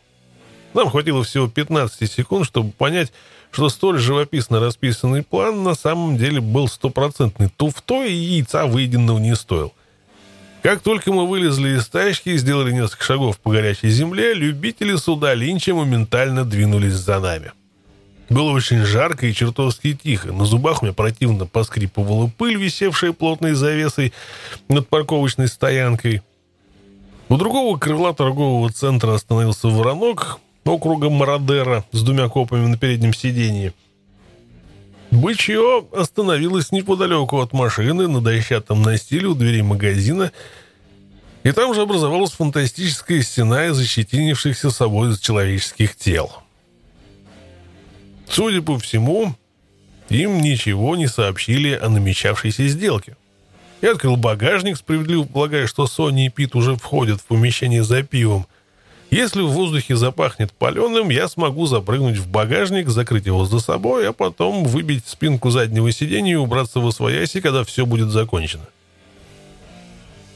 [0.74, 3.14] Нам хватило всего 15 секунд, чтобы понять,
[3.52, 9.36] что столь живописно расписанный план на самом деле был стопроцентный туфтой и яйца выеденного не
[9.36, 9.74] стоил–
[10.66, 15.36] как только мы вылезли из тачки и сделали несколько шагов по горячей земле, любители суда
[15.36, 17.52] Линча моментально двинулись за нами.
[18.30, 20.32] Было очень жарко и чертовски тихо.
[20.32, 24.14] На зубах у меня противно поскрипывала пыль, висевшая плотной завесой
[24.68, 26.22] над парковочной стоянкой.
[27.30, 33.74] У другого крыла торгового центра остановился воронок округа Мародера с двумя копами на переднем сиденье.
[35.12, 40.32] Бычье остановилось неподалеку от машины на дощатом настиле у двери магазина,
[41.44, 46.45] и там же образовалась фантастическая стена из защетинившихся собой человеческих тел.
[48.30, 49.36] Судя по всему,
[50.10, 53.16] им ничего не сообщили о намечавшейся сделке.
[53.82, 58.48] Я открыл багажник, справедливо полагая, что Сони и Пит уже входят в помещение за пивом,
[59.12, 64.14] если в воздухе запахнет паленым, я смогу запрыгнуть в багажник, закрыть его за собой, а
[64.14, 68.66] потом выбить спинку заднего сиденья и убраться во свояси, когда все будет закончено.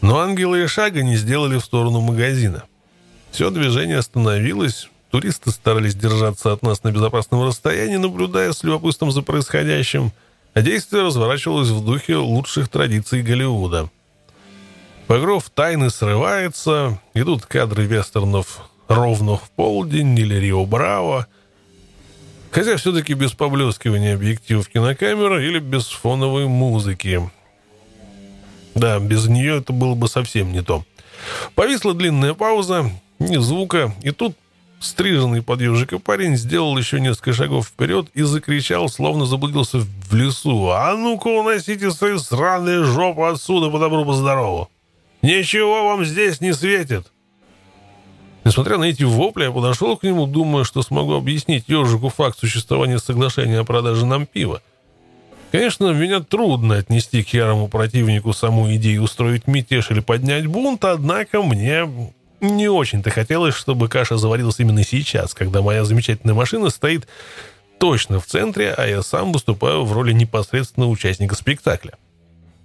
[0.02, 2.64] Но ангелы и шага не сделали в сторону магазина.
[3.32, 9.22] Все движение остановилось, туристы старались держаться от нас на безопасном расстоянии, наблюдая с любопытством за
[9.22, 10.12] происходящим,
[10.54, 13.90] а действие разворачивалось в духе лучших традиций Голливуда–
[15.10, 21.26] Багров тайны срывается, идут кадры вестернов ровно в полдень или Рио Браво.
[22.52, 27.28] Хотя все-таки без поблескивания объективов кинокамеры или без фоновой музыки.
[28.76, 30.86] Да, без нее это было бы совсем не то.
[31.56, 34.38] Повисла длинная пауза, ни звука, и тут
[34.80, 40.70] стриженный под ежика парень сделал еще несколько шагов вперед и закричал, словно заблудился в лесу.
[40.70, 44.70] «А ну-ка уносите свои сраные жопы отсюда по добру, по здорову!»
[45.22, 47.12] Ничего вам здесь не светит!»
[48.46, 52.98] Несмотря на эти вопли, я подошел к нему, думая, что смогу объяснить ежику факт существования
[52.98, 54.62] соглашения о продаже нам пива.
[55.52, 61.42] Конечно, меня трудно отнести к ярому противнику саму идею устроить мятеж или поднять бунт, однако
[61.42, 67.08] мне не очень-то хотелось, чтобы каша заварилась именно сейчас, когда моя замечательная машина стоит
[67.80, 71.94] точно в центре, а я сам выступаю в роли непосредственного участника спектакля.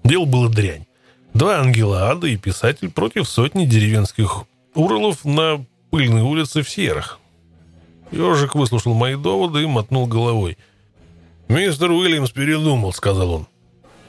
[0.02, 0.86] Дело было дрянь.
[1.32, 4.44] Два ангела ада и писатель против сотни деревенских
[4.74, 7.18] уролов на пыльной улице в Сьерах.
[8.12, 10.56] Ежик выслушал мои доводы и мотнул головой.
[11.48, 13.46] «Мистер Уильямс передумал»,— сказал он.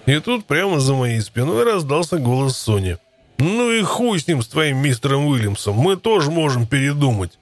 [0.05, 2.97] И тут прямо за моей спиной раздался голос Сони.
[3.37, 7.37] «Ну и хуй с ним, с твоим мистером Уильямсом, мы тоже можем передумать».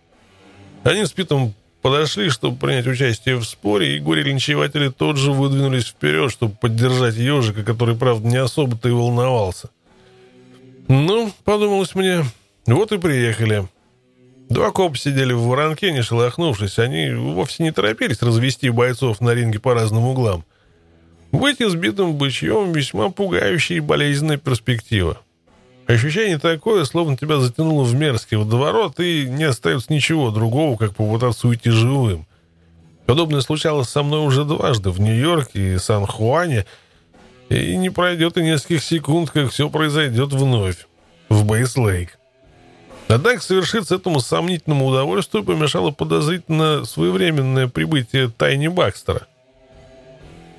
[0.84, 6.32] Они с Питом подошли, чтобы принять участие в споре, и горе-линчеватели тут же выдвинулись вперед,
[6.32, 9.70] чтобы поддержать ежика, который, правда, не особо-то и волновался.
[10.88, 12.24] Ну, подумалось мне,
[12.66, 13.68] вот и приехали.
[14.50, 16.80] Два копа сидели в воронке, не шелохнувшись.
[16.80, 20.46] Они вовсе не торопились развести бойцов на ринге по разным углам.
[21.32, 25.23] Быть избитым бычьем весьма пугающая и болезненная перспектива.
[25.88, 31.48] Ощущение такое, словно тебя затянуло в мерзкий водоворот, и не остается ничего другого, как попытаться
[31.48, 32.26] уйти живым.
[33.06, 36.66] Подобное случалось со мной уже дважды в Нью-Йорке и Сан-Хуане,
[37.50, 40.88] и не пройдет и нескольких секунд, как все произойдет вновь
[41.28, 42.18] в Бейс-Лейк.
[43.10, 49.28] Однако совершиться этому сомнительному удовольствию помешало подозрительно своевременное прибытие Тайни Бакстера.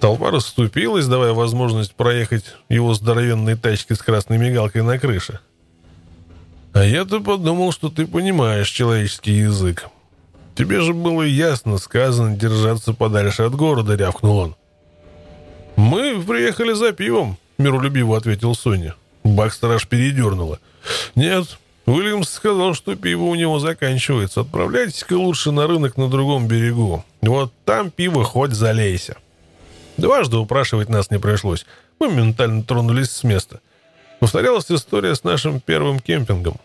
[0.04, 5.40] Толпа расступилась, давая возможность проехать его здоровенной тачке с красной мигалкой на крыше.
[6.74, 9.88] «А я-то подумал, что ты понимаешь человеческий язык.
[10.56, 14.56] Тебе же было ясно сказано держаться подальше от города»,— рявкнул он.
[15.76, 18.96] «Мы приехали за пивом»,— миролюбиво ответил Соня.
[19.22, 20.58] Бакстер аж передернула.
[21.14, 24.42] «Нет, Уильямс сказал, что пиво у него заканчивается.
[24.42, 27.06] Отправляйтесь-ка лучше на рынок на другом берегу.
[27.22, 29.16] Вот там пиво хоть залейся».
[29.96, 31.66] Дважды упрашивать нас не пришлось.
[32.00, 33.60] Мы моментально тронулись с места.
[34.20, 36.56] Повторялась история с нашим первым кемпингом.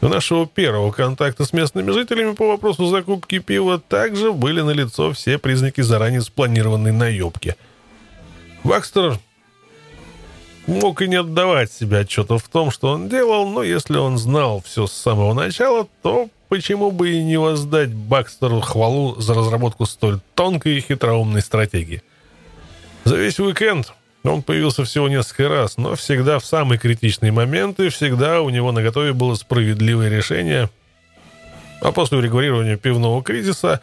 [0.00, 5.38] У нашего первого контакта с местными жителями по вопросу закупки пива также были налицо все
[5.38, 7.54] признаки заранее спланированной наебки.
[8.64, 9.20] Бакстер
[10.66, 14.60] мог и не отдавать себе отчета в том, что он делал, но если он знал
[14.64, 20.18] все с самого начала, то почему бы и не воздать Бакстеру хвалу за разработку столь
[20.34, 22.02] тонкой и хитроумной стратегии?
[23.04, 23.92] За весь уикенд
[24.22, 28.82] он появился всего несколько раз, но всегда в самые критичные моменты, всегда у него на
[28.82, 30.70] готове было справедливое решение.
[31.80, 33.80] А после урегулирования пивного кризиса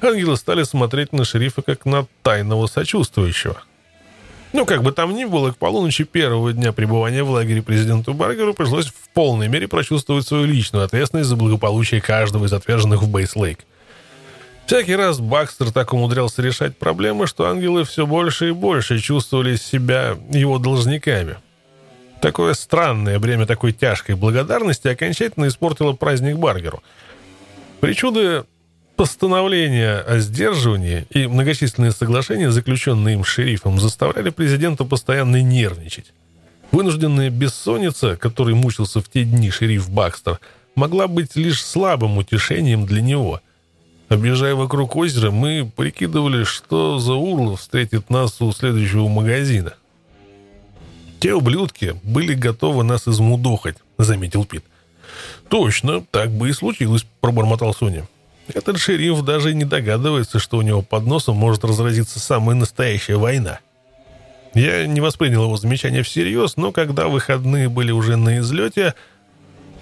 [0.00, 3.62] ангелы стали смотреть на шерифа как на тайного сочувствующего.
[4.52, 8.52] Ну, как бы там ни было, к полуночи первого дня пребывания в лагере президенту Баргеру
[8.52, 13.60] пришлось в полной мере прочувствовать свою личную ответственность за благополучие каждого из отверженных в Бейс-Лейк.
[14.66, 20.16] Всякий раз Бакстер так умудрялся решать проблемы, что ангелы все больше и больше чувствовали себя
[20.30, 21.36] его должниками.
[22.20, 26.82] Такое странное бремя такой тяжкой благодарности окончательно испортило праздник Баргеру.
[27.80, 28.44] Причуды
[28.94, 36.12] постановления о сдерживании и многочисленные соглашения, заключенные им шерифом, заставляли президента постоянно нервничать.
[36.70, 40.38] Вынужденная бессонница, которой мучился в те дни шериф Бакстер,
[40.76, 43.40] могла быть лишь слабым утешением для него–
[44.12, 49.72] Объезжая вокруг озера, мы прикидывали, что за урло встретит нас у следующего магазина.
[51.18, 54.64] «Те ублюдки были готовы нас измудохать»,— заметил Пит.
[55.48, 58.06] «Точно, так бы и случилось»,— пробормотал Соня.
[58.52, 63.60] «Этот шериф даже не догадывается, что у него под носом может разразиться самая настоящая война».
[64.52, 68.94] Я не воспринял его замечание всерьез, но когда выходные были уже на излете,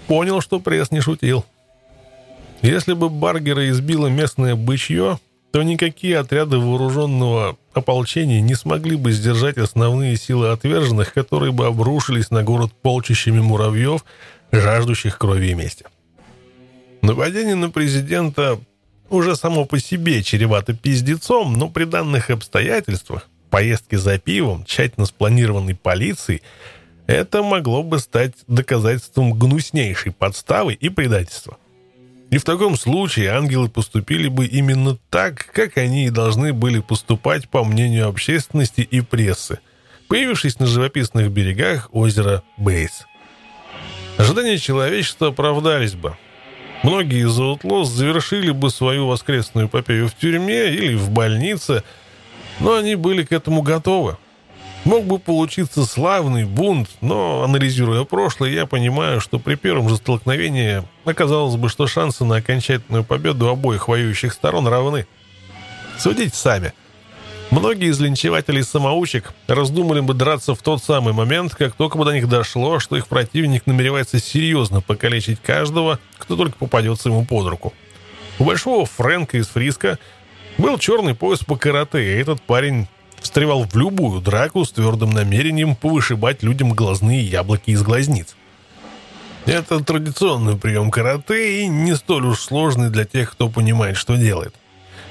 [0.07, 1.45] понял, что пресс не шутил.
[2.61, 5.19] Если бы Баргера избило местное бычье,
[5.51, 12.29] то никакие отряды вооруженного ополчения не смогли бы сдержать основные силы отверженных, которые бы обрушились
[12.29, 14.05] на город полчищами муравьев,
[14.51, 15.85] жаждущих крови и мести.
[17.01, 18.59] Нападение на президента
[19.09, 25.75] уже само по себе чревато пиздецом, но при данных обстоятельствах, поездки за пивом, тщательно спланированной
[25.75, 26.43] полицией,
[27.07, 31.57] это могло бы стать доказательством гнуснейшей подставы и предательства.
[32.31, 37.49] И в таком случае ангелы поступили бы именно так, как они и должны были поступать
[37.49, 39.59] по мнению общественности и прессы,
[40.07, 43.05] появившись на живописных берегах озера Бейс.
[44.17, 46.15] Ожидания человечества оправдались бы.
[46.83, 51.83] Многие из Аутлос завершили бы свою воскресную эпопею в тюрьме или в больнице,
[52.61, 54.17] но они были к этому готовы.
[54.83, 60.83] Мог бы получиться славный бунт, но, анализируя прошлое, я понимаю, что при первом же столкновении
[61.05, 65.05] оказалось бы, что шансы на окончательную победу обоих воюющих сторон равны.
[65.99, 66.73] Судите сами.
[67.51, 72.27] Многие из линчевателей-самоучек раздумали бы драться в тот самый момент, как только бы до них
[72.27, 77.73] дошло, что их противник намеревается серьезно покалечить каждого, кто только попадется ему под руку.
[78.39, 79.99] У большого Фрэнка из Фриска
[80.57, 82.87] был черный пояс по карате, и этот парень
[83.21, 88.35] встревал в любую драку с твердым намерением повышибать людям глазные яблоки из глазниц.
[89.45, 94.53] Это традиционный прием карате и не столь уж сложный для тех, кто понимает, что делает.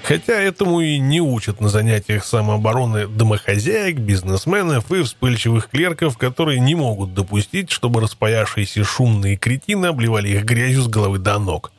[0.03, 6.75] Хотя этому и не учат на занятиях самообороны домохозяек, бизнесменов и вспыльчивых клерков, которые не
[6.75, 11.73] могут допустить, чтобы распаявшиеся шумные кретины обливали их грязью с головы до ног.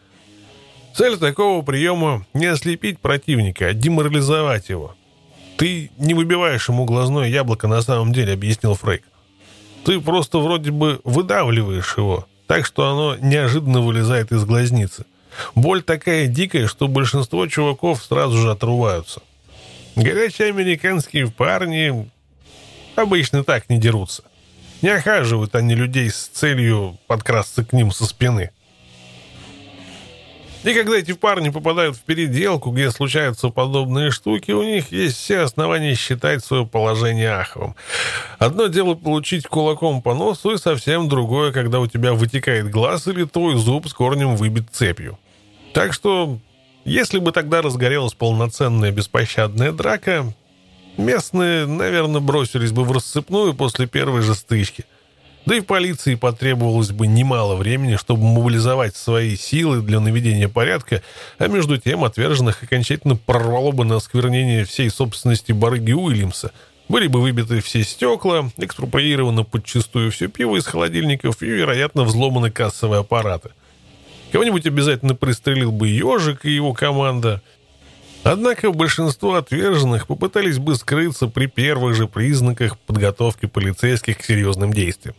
[0.94, 4.96] Цель такого приема— не ослепить противника, а деморализовать его.
[5.58, 9.04] Ты не выбиваешь ему глазное яблоко на самом деле, объяснил Фрейк.
[9.86, 15.06] Ты просто вроде бы выдавливаешь его, так что оно неожиданно вылезает из глазницы.
[15.56, 19.22] Боль такая дикая, что большинство чуваков сразу же отрываются.
[19.96, 22.10] Горячие американские парни
[22.96, 24.24] обычно так не дерутся.
[24.82, 28.52] Не охаживают они людей с целью подкрасться к ним со спины.
[30.64, 35.40] И когда эти парни попадают в переделку, где случаются подобные штуки, у них есть все
[35.40, 37.76] основания считать свое положение аховым.
[38.38, 43.24] Одно дело получить кулаком по носу, и совсем другое, когда у тебя вытекает глаз или
[43.24, 45.18] твой зуб с корнем выбит цепью.
[45.74, 46.38] Так что,
[46.86, 50.32] если бы тогда разгорелась полноценная беспощадная драка,
[50.96, 54.86] местные, наверное, бросились бы в рассыпную после первой же стычки.
[55.46, 61.02] Да и полиции потребовалось бы немало времени, чтобы мобилизовать свои силы для наведения порядка,
[61.40, 66.52] а между тем отверженных окончательно прорвало бы на осквернение всей собственности барыги Уильямса.
[66.90, 73.00] Были бы выбиты все стекла, экспроприировано подчистую все пиво из холодильников и, вероятно, взломаны кассовые
[73.00, 73.50] аппараты.
[74.32, 77.42] Кого-нибудь обязательно пристрелил бы ежик и его команда.
[78.24, 85.16] Однако большинство отверженных попытались бы скрыться при первых же признаках подготовки полицейских к серьезным действиям.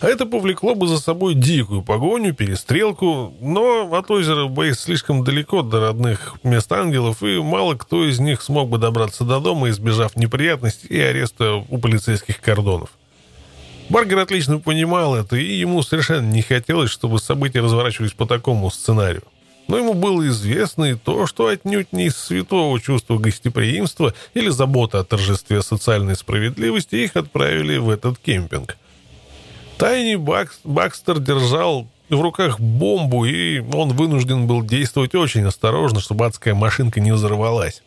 [0.00, 5.62] А это повлекло бы за собой дикую погоню, перестрелку, но от озера Бейс слишком далеко
[5.62, 10.16] до родных мест ангелов, и мало кто из них смог бы добраться до дома, избежав
[10.16, 12.90] неприятностей и ареста у полицейских кордонов.
[13.88, 19.22] Баргер отлично понимал это, и ему совершенно не хотелось, чтобы события разворачивались по такому сценарию.
[19.68, 24.98] Но ему было известно и то, что отнюдь не из святого чувства гостеприимства или заботы
[24.98, 28.76] о торжестве социальной справедливости их отправили в этот кемпинг.
[29.82, 36.24] Тайни Бакс, Бакстер держал в руках бомбу, и он вынужден был действовать очень осторожно, чтобы
[36.24, 37.82] адская машинка не взорвалась.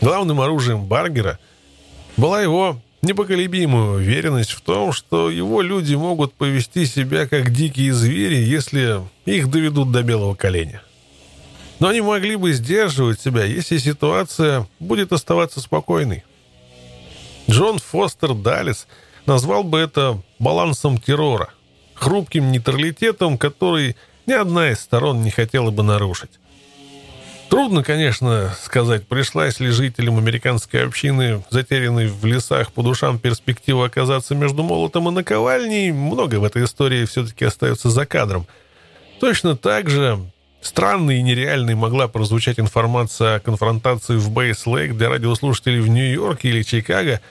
[0.00, 1.38] Главным оружием Баргера
[2.16, 8.34] была его непоколебимая уверенность в том, что его люди могут повести себя как дикие звери,
[8.34, 10.82] если их доведут до белого коленя.
[11.78, 16.24] Но они могли бы сдерживать себя, если ситуация будет оставаться спокойной.
[17.48, 18.88] Джон Фостер Даллес–
[19.26, 21.50] назвал бы это балансом террора,
[21.94, 26.30] хрупким нейтралитетом, который ни одна из сторон не хотела бы нарушить.
[27.48, 34.34] Трудно, конечно, сказать, пришлась ли жителям американской общины, затерянной в лесах по душам перспектива оказаться
[34.34, 38.46] между молотом и наковальней, много в этой истории все-таки остается за кадром.
[39.20, 40.18] Точно так же
[40.62, 46.62] странной и нереальной могла прозвучать информация о конфронтации в Бейс-Лейк для радиослушателей в Нью-Йорке или
[46.62, 47.20] Чикаго–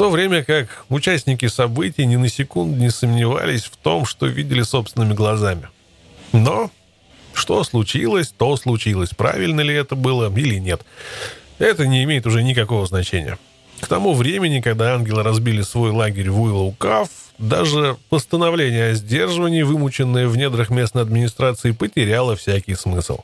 [0.00, 5.12] то время как участники событий ни на секунду не сомневались в том, что видели собственными
[5.12, 5.68] глазами.
[6.32, 6.70] Но
[7.34, 9.10] что случилось, то случилось.
[9.10, 10.86] Правильно ли это было или нет.
[11.58, 13.36] Это не имеет уже никакого значения.
[13.78, 20.28] К тому времени, когда ангелы разбили свой лагерь в Уиллоу-Каф, даже постановление о сдерживании, вымученное
[20.28, 23.18] в недрах местной администрации, потеряло всякий смысл.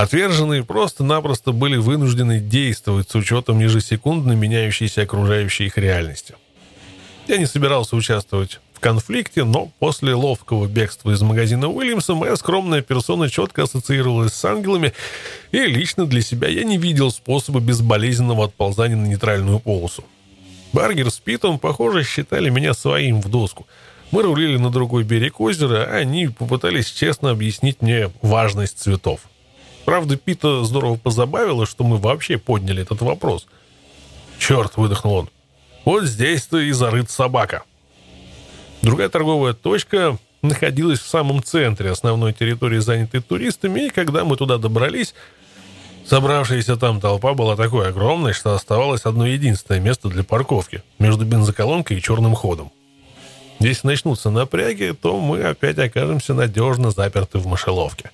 [0.00, 6.36] Отверженные просто-напросто были вынуждены действовать с учетом ежесекундно меняющейся окружающей их реальности.
[7.28, 12.80] Я не собирался участвовать в конфликте, но после ловкого бегства из магазина Уильямса моя скромная
[12.80, 14.94] персона четко ассоциировалась с ангелами,
[15.52, 20.02] и лично для себя я не видел способа безболезненного отползания на нейтральную полосу.
[20.72, 23.66] Баргер с Питом, похоже, считали меня своим в доску.
[24.12, 29.20] Мы рулили на другой берег озера, а они попытались честно объяснить мне важность цветов.
[29.90, 33.48] Правда, Пита здорово позабавило, что мы вообще подняли этот вопрос.
[34.38, 35.30] «Черт!»— выдохнул он.
[35.84, 37.64] «Вот здесь-то и зарыт собака».
[38.82, 44.58] Другая торговая точка находилась в самом центре основной территории, занятой туристами, и когда мы туда
[44.58, 45.12] добрались,
[46.06, 51.96] собравшаяся там толпа была такой огромной, что оставалось одно единственное место для парковки между бензоколонкой
[51.96, 52.70] и черным ходом.
[53.58, 58.12] Если начнутся напряги, то мы опять окажемся надежно заперты в мышеловке.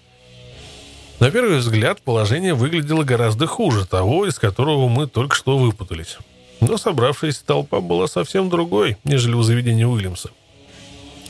[1.18, 6.18] На первый взгляд положение выглядело гораздо хуже того, из которого мы только что выпутались.
[6.60, 10.30] Но собравшаяся толпа была совсем другой, нежели у заведения Уильямса.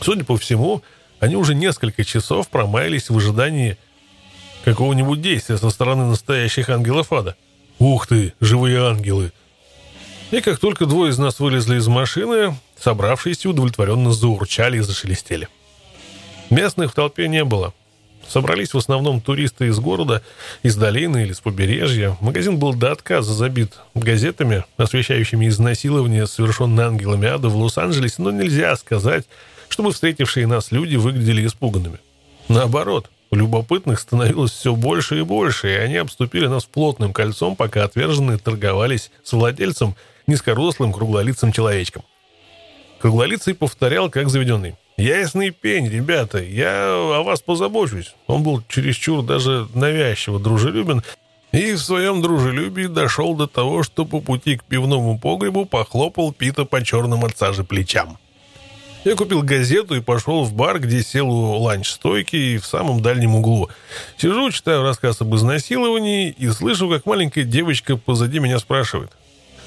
[0.00, 0.82] Судя по всему,
[1.20, 3.78] они уже несколько часов промаялись в ожидании
[4.64, 7.36] какого-нибудь действия со стороны настоящих ангелов ада.
[7.78, 9.32] «Ух ты, живые ангелы!»
[10.32, 15.48] И как только двое из нас вылезли из машины, собравшиеся удовлетворенно заурчали и зашелестели.
[16.50, 17.72] Местных в толпе не было,
[18.28, 20.22] Собрались в основном туристы из города,
[20.62, 22.16] из долины или с побережья.
[22.20, 28.74] Магазин был до отказа забит газетами, освещающими изнасилование, совершенное ангелами ада в Лос-Анджелесе, но нельзя
[28.76, 29.26] сказать,
[29.68, 31.98] чтобы встретившие нас люди выглядели испуганными.
[32.48, 38.38] Наоборот, Любопытных становилось все больше и больше, и они обступили нас плотным кольцом, пока отверженные
[38.38, 39.96] торговались с владельцем,
[40.26, 42.02] низкорослым круглолицым человечком.
[43.00, 44.76] Круглолицый повторял, как заведенный.
[44.96, 48.14] «Ясный пень, ребята, я о вас позабочусь».
[48.26, 51.02] Он был чересчур даже навязчиво дружелюбен,
[51.52, 56.64] и в своем дружелюбии дошел до того, что по пути к пивному погребу похлопал Пита
[56.64, 58.18] по черным от сажи плечам.
[59.04, 63.68] Я купил газету и пошел в бар, где сел у ланч-стойки в самом дальнем углу.
[64.16, 69.12] Сижу, читаю рассказ об изнасиловании и слышу, как маленькая девочка позади меня спрашивает.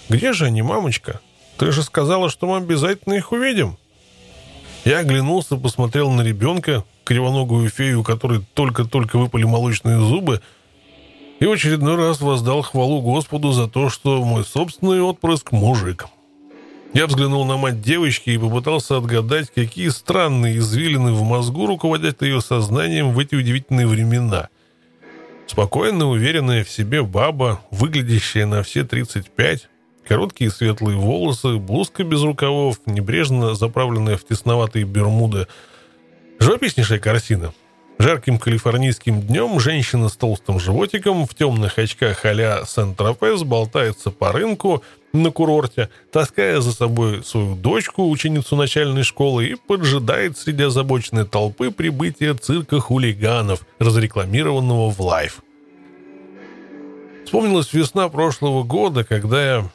[0.10, 1.22] «Где же они, мамочка?
[1.58, 3.78] Ты же сказала, что мы обязательно их увидим».
[4.86, 10.42] Я оглянулся, посмотрел на ребенка, кривоногую фею, у которой только-только выпали молочные зубы,
[11.40, 16.08] и в очередной раз воздал хвалу Господу за то, что мой собственный отпрыск– мужик.
[16.94, 22.42] Я взглянул на мать девочки и попытался отгадать, какие странные извилины в мозгу руководят ее
[22.42, 24.50] сознанием в эти удивительные времена.
[25.46, 29.70] Спокойная, уверенная в себе баба, выглядящая на все 35,
[30.10, 35.46] короткие светлые волосы, блузка без рукавов, небрежно заправленная в тесноватые бермуды.
[36.40, 37.54] Живописнейшая картина.
[38.00, 44.82] Жарким калифорнийским днем женщина с толстым животиком в темных очках а-ля Сент-Тропез болтается по рынку
[45.14, 51.70] на курорте, таская за собой свою дочку, ученицу начальной школы, и поджидает среди озабоченной толпы
[51.70, 55.44] прибытия цирка хулиганов, разрекламированного в лайф.
[57.26, 59.70] Вспомнилась весна прошлого года, когда я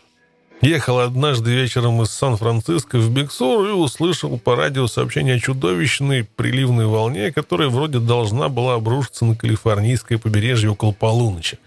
[0.64, 6.86] Ехал однажды вечером из Сан-Франциско в Биксур и услышал по радио сообщение о чудовищной приливной
[6.86, 11.58] волне, которая вроде должна была обрушиться на калифорнийское побережье около полуночи.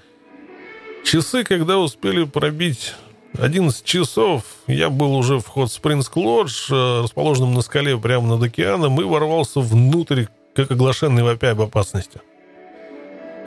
[1.06, 2.96] Часы, когда успели пробить
[3.38, 8.42] 11 часов, я был уже в Хот Спрингс Лодж, э, расположенном на скале прямо над
[8.42, 10.26] океаном, и ворвался внутрь,
[10.56, 12.20] как оглашенный вопя об опасности.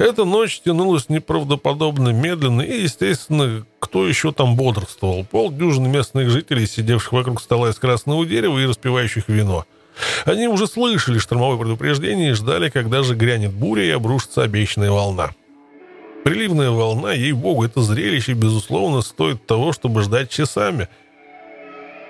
[0.00, 5.26] Эта ночь тянулась неправдоподобно медленно, и, естественно, кто еще там бодрствовал?
[5.26, 9.66] Полдюжины местных жителей, сидевших вокруг стола из красного дерева и распивающих вино.
[10.24, 15.32] Они уже слышали штормовое предупреждение и ждали, когда же грянет буря и обрушится обещанная волна.
[16.24, 20.88] Приливная волна, ей-богу, это зрелище, безусловно, стоит того, чтобы ждать часами–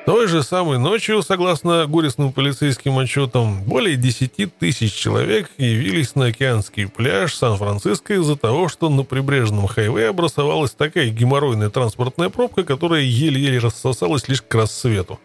[0.07, 6.89] той же самой ночью, согласно горестным полицейским отчетам, более 10 тысяч человек явились на океанский
[6.89, 13.59] пляж Сан-Франциско из-за того, что на прибрежном хайвее образовалась такая геморройная транспортная пробка, которая еле-еле
[13.59, 15.21] рассосалась лишь к рассвету.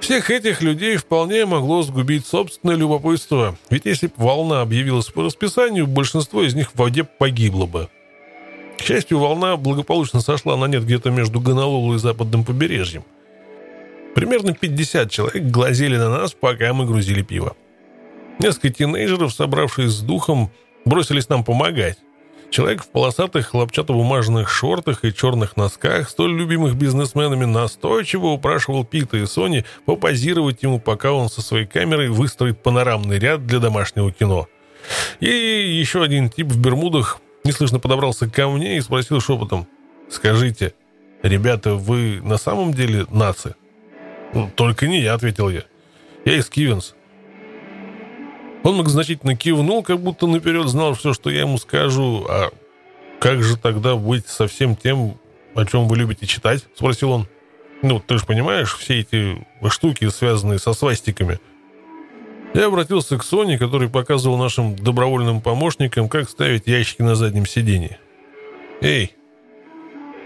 [0.00, 5.86] Всех этих людей вполне могло сгубить собственное любопытство, ведь если бы волна объявилась по расписанию,
[5.86, 7.88] большинство из них в воде погибло бы.
[8.78, 13.04] К счастью, волна благополучно сошла на нет где-то между Гонолулу и западным побережьем–
[14.14, 17.56] Примерно 50 человек глазели на нас, пока мы грузили пиво.
[18.38, 20.50] Несколько тинейджеров, собравшись с духом,
[20.84, 21.98] бросились нам помогать.
[22.50, 29.26] Человек в полосатых хлопчатобумажных шортах и черных носках, столь любимых бизнесменами, настойчиво упрашивал Пита и
[29.26, 34.48] Сони попозировать ему, пока он со своей камерой выстроит панорамный ряд для домашнего кино.
[35.20, 39.66] И еще один тип в бермудах неслышно подобрался ко мне и спросил шепотом,
[40.10, 40.72] «Скажите,
[41.22, 43.54] ребята, вы на самом деле нации?»
[44.34, 45.62] «Ну, «Только не я»,— ответил я.
[46.24, 46.94] «Я из Кивенс».
[48.62, 52.26] Он многозначительно кивнул, как будто наперед знал все, что я ему скажу.
[52.28, 52.50] «А
[53.20, 55.18] как же тогда быть со всем тем,
[55.54, 57.28] о чем вы любите читать?»— спросил он.
[57.82, 61.38] «Ну, ты же понимаешь, все эти штуки, связанные со свастиками».
[62.54, 67.98] Я обратился к Соне, который показывал нашим добровольным помощникам, как ставить ящики на заднем сиденье.
[68.80, 69.14] «Эй,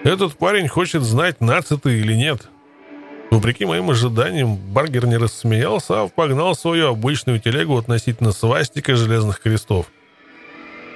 [0.05, 2.48] этот парень хочет знать, наци ты или нет.
[3.33, 9.87] Вопреки моим ожиданиям, Баргер не рассмеялся, а погнал свою обычную телегу относительно свастика железных крестов.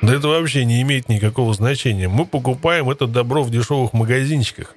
[0.02, 2.08] Да это вообще не имеет никакого значения.
[2.08, 4.74] Мы покупаем это добро в дешевых магазинчиках.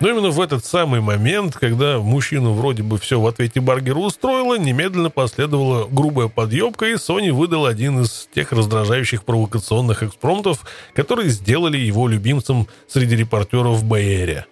[0.00, 4.58] Но именно в этот самый момент, когда мужчину вроде бы все в ответе Баргера устроило,
[4.58, 11.76] немедленно последовала грубая подъебка, и Sony выдал один из тех раздражающих провокационных экспромтов, которые сделали
[11.76, 14.46] его любимцем среди репортеров Бэйэре.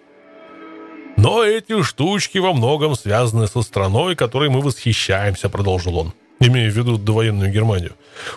[1.21, 6.77] Но эти штучки во многом связаны со страной, которой мы восхищаемся, продолжил он, имея в
[6.77, 7.91] виду довоенную Германию.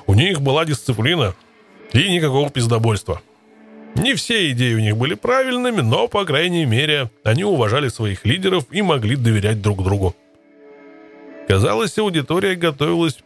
[0.08, 1.36] У них была дисциплина
[1.92, 3.22] и никакого пиздобольства.
[3.94, 8.64] Не все идеи у них были правильными, но, по крайней мере, они уважали своих лидеров
[8.72, 10.16] и могли доверять друг другу.
[11.46, 13.18] Казалось, аудитория готовилась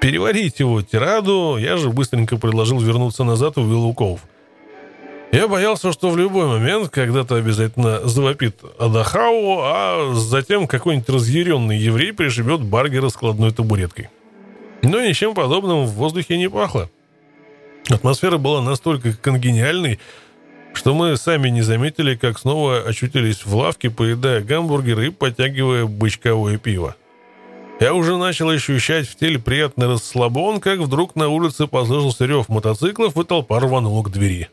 [0.00, 4.20] переварить его тираду, я же быстренько предложил вернуться назад в Виллуков–
[5.32, 12.12] я боялся, что в любой момент когда-то обязательно завопит Адахау, а затем какой-нибудь разъяренный еврей
[12.12, 14.08] пришибет Баргера складной табуреткой.
[14.82, 16.88] Но ничем подобным в воздухе не пахло.
[17.88, 19.98] Атмосфера была настолько конгениальной,
[20.72, 26.58] что мы сами не заметили, как снова очутились в лавке, поедая гамбургеры и подтягивая бычковое
[26.58, 26.96] пиво.
[27.78, 33.16] Я уже начал ощущать в теле приятный расслабон, как вдруг на улице послышался рев мотоциклов,
[33.16, 34.48] и толпа рванула к двери.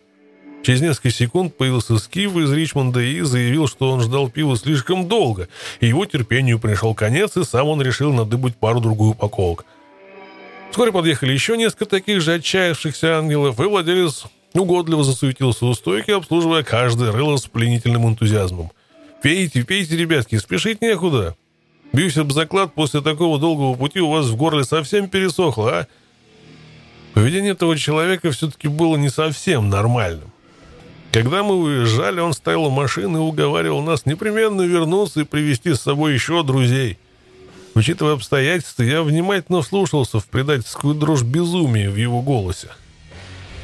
[0.63, 5.49] Через несколько секунд появился Скиф из Ричмонда и заявил, что он ждал пива слишком долго,
[5.81, 9.65] и его терпению пришел конец, и сам он решил надыбать пару-другую упаковок.
[10.71, 16.63] Вскоре подъехали еще несколько таких же отчаявшихся ангелов, и владелец угодливо засуетился у стойки, обслуживая
[16.63, 18.71] каждое рыло с пленительным энтузиазмом.
[19.21, 21.35] «Пейте, пейте, ребятки, спешить некуда.
[21.91, 25.87] Бьюсь об заклад, после такого долгого пути у вас в горле совсем пересохло, а?»
[27.13, 30.32] Поведение этого человека все-таки было не совсем нормальным.
[31.13, 35.81] Когда мы уезжали, он стоял у машины и уговаривал нас непременно вернуться и привести с
[35.81, 36.97] собой еще друзей.
[37.75, 42.69] Учитывая обстоятельства, я внимательно вслушался в предательскую дрожь безумия в его голосе.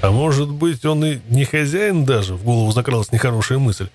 [0.03, 3.87] А может быть, он и не хозяин даже, в голову закралась нехорошая мысль.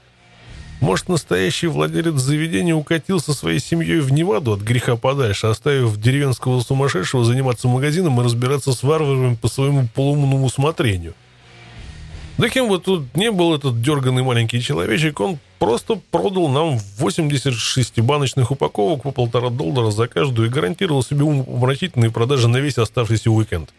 [0.81, 6.61] Может, настоящий владелец заведения укатил со своей семьей в Неваду от греха подальше, оставив деревенского
[6.61, 11.15] сумасшедшего заниматься магазином и разбираться с варварами по своему полумному усмотрению.
[12.37, 18.01] Да кем бы тут не был этот дерганный маленький человечек, он просто продал нам 86
[18.01, 23.31] баночных упаковок по полтора доллара за каждую и гарантировал себе умопомрачительные продажи на весь оставшийся
[23.31, 23.71] уикенд.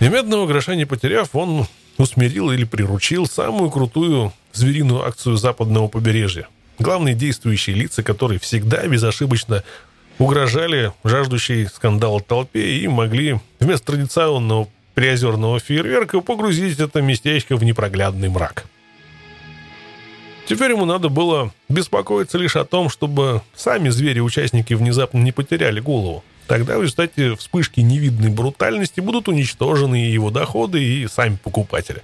[0.00, 1.66] И медного гроша не потеряв, он
[1.96, 6.46] усмирил или приручил самую крутую звериную акцию западного побережья.
[6.78, 9.64] Главные действующие лица, которые всегда безошибочно
[10.18, 14.68] угрожали жаждущей скандала толпе и могли вместо традиционного
[15.00, 18.66] приозерного фейерверка погрузить это местечко в непроглядный мрак.
[20.46, 26.22] Теперь ему надо было беспокоиться лишь о том, чтобы сами звери-участники внезапно не потеряли голову.
[26.46, 32.02] Тогда в результате вспышки невидной брутальности будут уничтожены и его доходы, и сами покупатели.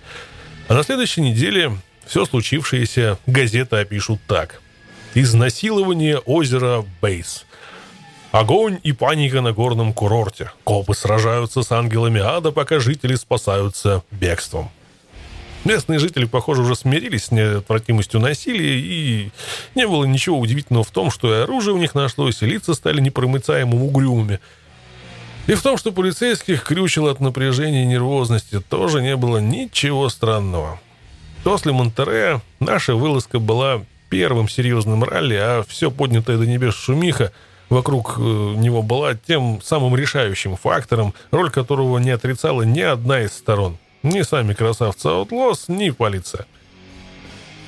[0.68, 1.76] А на следующей неделе
[2.06, 4.62] все случившееся газеты опишут так.
[5.12, 7.44] Изнасилование озера Бейс–
[8.36, 10.50] Огонь и паника на горном курорте.
[10.64, 14.68] Копы сражаются с ангелами ада, пока жители спасаются бегством.
[15.64, 19.30] Местные жители, похоже, уже смирились с неотвратимостью насилия, и
[19.74, 23.00] не было ничего удивительного в том, что и оружие у них нашлось, и лица стали
[23.00, 24.38] непромыцаемым угрюмыми.
[25.46, 30.78] И в том, что полицейских крючило от напряжения и нервозности, тоже не было ничего странного.
[31.42, 37.32] После Монтерея наша вылазка была первым серьезным ралли, а все поднятое до небес шумиха–
[37.68, 43.32] вокруг э, него была тем самым решающим фактором, роль которого не отрицала ни одна из
[43.32, 43.78] сторон.
[44.02, 46.46] Ни сами красавцы Outlaws, ни полиция.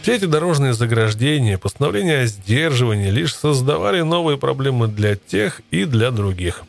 [0.02, 6.10] Все эти дорожные заграждения, постановления о сдерживании лишь создавали новые проблемы для тех и для
[6.10, 6.62] других.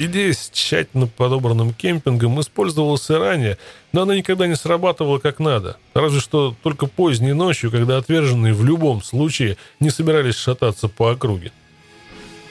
[0.00, 3.58] Идея с тщательно подобранным кемпингом использовалась и ранее,
[3.92, 5.76] но она никогда не срабатывала как надо.
[5.92, 11.50] Разве что только поздней ночью, когда отверженные в любом случае не собирались шататься по округе.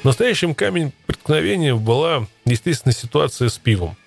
[0.04, 3.98] Настоящим камень преткновения была, естественно, ситуация с пивом.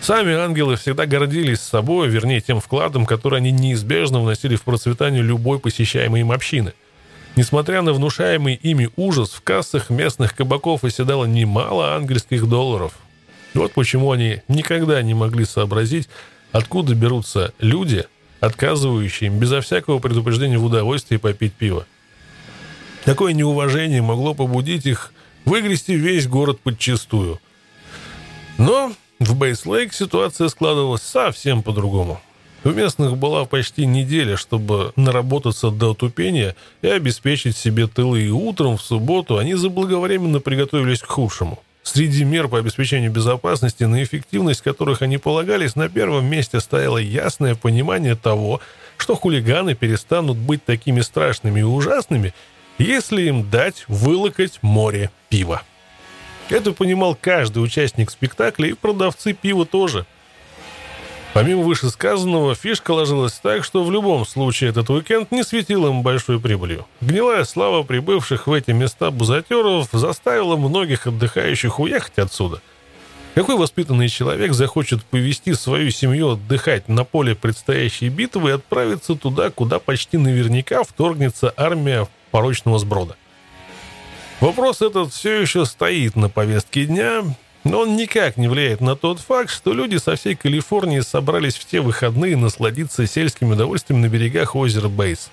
[0.00, 5.58] Сами ангелы всегда гордились собой, вернее, тем вкладом, который они неизбежно вносили в процветание любой
[5.58, 6.72] посещаемой им общины.
[7.36, 12.92] Несмотря на внушаемый ими ужас, в кассах местных кабаков оседало немало ангельских долларов.
[13.54, 16.08] Вот почему они никогда не могли сообразить,
[16.50, 18.04] откуда берутся люди,
[18.40, 21.86] отказывающие им безо всякого предупреждения в удовольствии попить пиво.
[23.04, 25.12] Такое неуважение могло побудить их
[25.44, 27.40] выгрести весь город подчистую.
[28.58, 32.20] Но в Бейслейк ситуация складывалась совсем по-другому.
[32.64, 38.76] У местных была почти неделя, чтобы наработаться до тупения и обеспечить себе тылы, и утром
[38.76, 41.58] в субботу они заблаговременно приготовились к худшему.
[41.82, 47.56] Среди мер по обеспечению безопасности, на эффективность которых они полагались, на первом месте стояло ясное
[47.56, 48.60] понимание того,
[48.96, 52.34] что хулиганы перестанут быть такими страшными и ужасными,
[52.78, 55.62] если им дать вылокать море пива.
[56.48, 60.06] Это понимал каждый участник спектакля и продавцы пива тоже.
[61.32, 66.38] Помимо вышесказанного, фишка ложилась так, что в любом случае этот уикенд не светил им большой
[66.38, 66.86] прибылью.
[67.00, 72.60] Гнилая слава прибывших в эти места бузатеров заставила многих отдыхающих уехать отсюда.
[73.34, 79.48] Какой воспитанный человек захочет повести свою семью отдыхать на поле предстоящей битвы и отправиться туда,
[79.48, 83.16] куда почти наверняка вторгнется армия порочного сброда.
[84.40, 87.22] Вопрос этот все еще стоит на повестке дня,
[87.62, 91.64] но он никак не влияет на тот факт, что люди со всей Калифорнии собрались в
[91.64, 95.30] те выходные насладиться сельским удовольствием на берегах озера Бейс.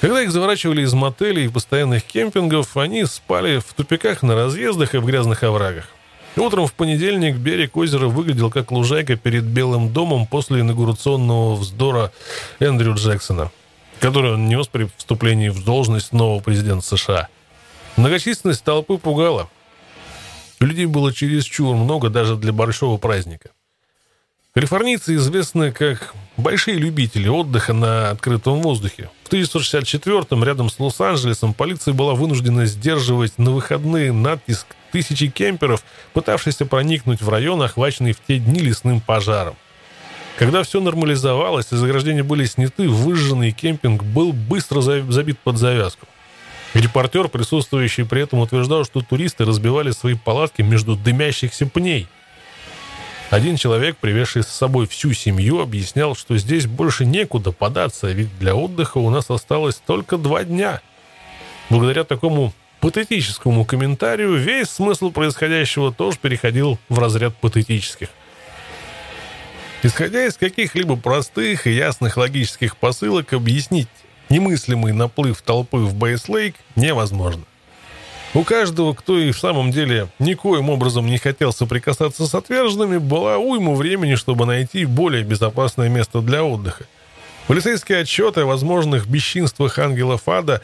[0.00, 4.98] Когда их заворачивали из мотелей и постоянных кемпингов, они спали в тупиках на разъездах и
[4.98, 5.88] в грязных оврагах.
[6.36, 12.12] Утром в понедельник берег озера выглядел как лужайка перед Белым домом после инаугурационного вздора
[12.58, 13.50] Эндрю Джексона,
[14.04, 17.28] который он нес при вступлении в должность нового президента США.
[17.96, 19.48] Многочисленность толпы пугала.
[20.60, 23.48] Людей было чересчур много даже для большого праздника.
[24.52, 29.08] Калифорнийцы известны как большие любители отдыха на открытом воздухе.
[29.22, 35.82] В 1964-м рядом с Лос-Анджелесом полиция была вынуждена сдерживать на выходные натиск тысячи кемперов,
[36.12, 39.56] пытавшихся проникнуть в район, охваченный в те дни лесным пожаром.
[40.36, 46.06] Когда все нормализовалось и заграждения были сняты, выжженный кемпинг был быстро забит под завязку.
[46.74, 52.08] Репортер, присутствующий при этом, утверждал, что туристы разбивали свои палатки между дымящихся пней–
[53.34, 58.54] один человек, привезший с собой всю семью, объяснял, что здесь больше некуда податься, ведь для
[58.54, 60.80] отдыха у нас осталось только два дня.
[61.68, 68.08] Благодаря такому патетическому комментарию весь смысл происходящего тоже переходил в разряд патетических.
[69.84, 73.88] Исходя из каких-либо простых и ясных логических посылок, объяснить
[74.30, 77.42] немыслимый наплыв толпы в Бейслейк невозможно.
[78.32, 83.36] У каждого, кто и в самом деле никоим образом не хотел соприкасаться с отверженными, была
[83.36, 86.86] уйма времени, чтобы найти более безопасное место для отдыха.
[87.46, 90.62] Полицейские отчеты о возможных бесчинствах ангелов ада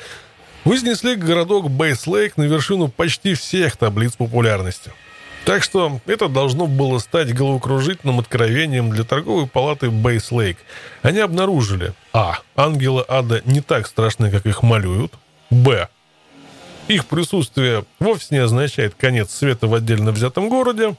[0.64, 4.92] вознесли городок Бейслейк на вершину почти всех таблиц популярности.
[5.44, 10.58] Так что это должно было стать головокружительным откровением для торговой палаты Бейслейк.
[11.02, 12.38] Они обнаружили А.
[12.56, 15.14] Ангелы ада не так страшны, как их малюют.
[15.50, 15.88] Б.
[16.88, 20.96] Их присутствие вовсе не означает конец света в отдельно взятом городе.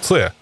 [0.00, 0.32] С.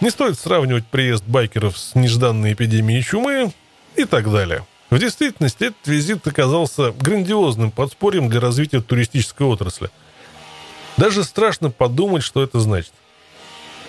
[0.00, 3.52] Не стоит сравнивать приезд байкеров с нежданной эпидемией чумы
[3.96, 4.66] и так далее.
[4.90, 9.90] В действительности этот визит оказался грандиозным подспорьем для развития туристической отрасли.
[10.96, 12.92] Даже страшно подумать, что это значит.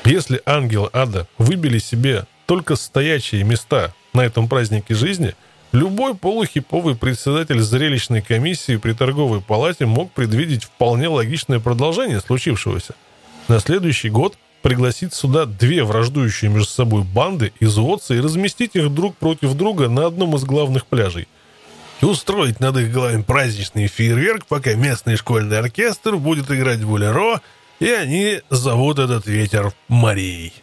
[0.04, 5.36] Если ангелы ада выбили себе только стоячие места на этом празднике жизни–
[5.76, 12.96] Любой полухиповый председатель зрелищной комиссии при торговой палате мог предвидеть вполне логичное продолжение случившегося.
[13.50, 19.18] На следующий год пригласить сюда две враждующие между собой банды, изуводца и разместить их друг
[19.18, 21.28] против друга на одном из главных пляжей.
[22.02, 27.42] Устроить над их головами праздничный фейерверк, пока местный школьный оркестр будет играть в болеро,
[27.80, 30.54] и они зовут этот ветер Марией.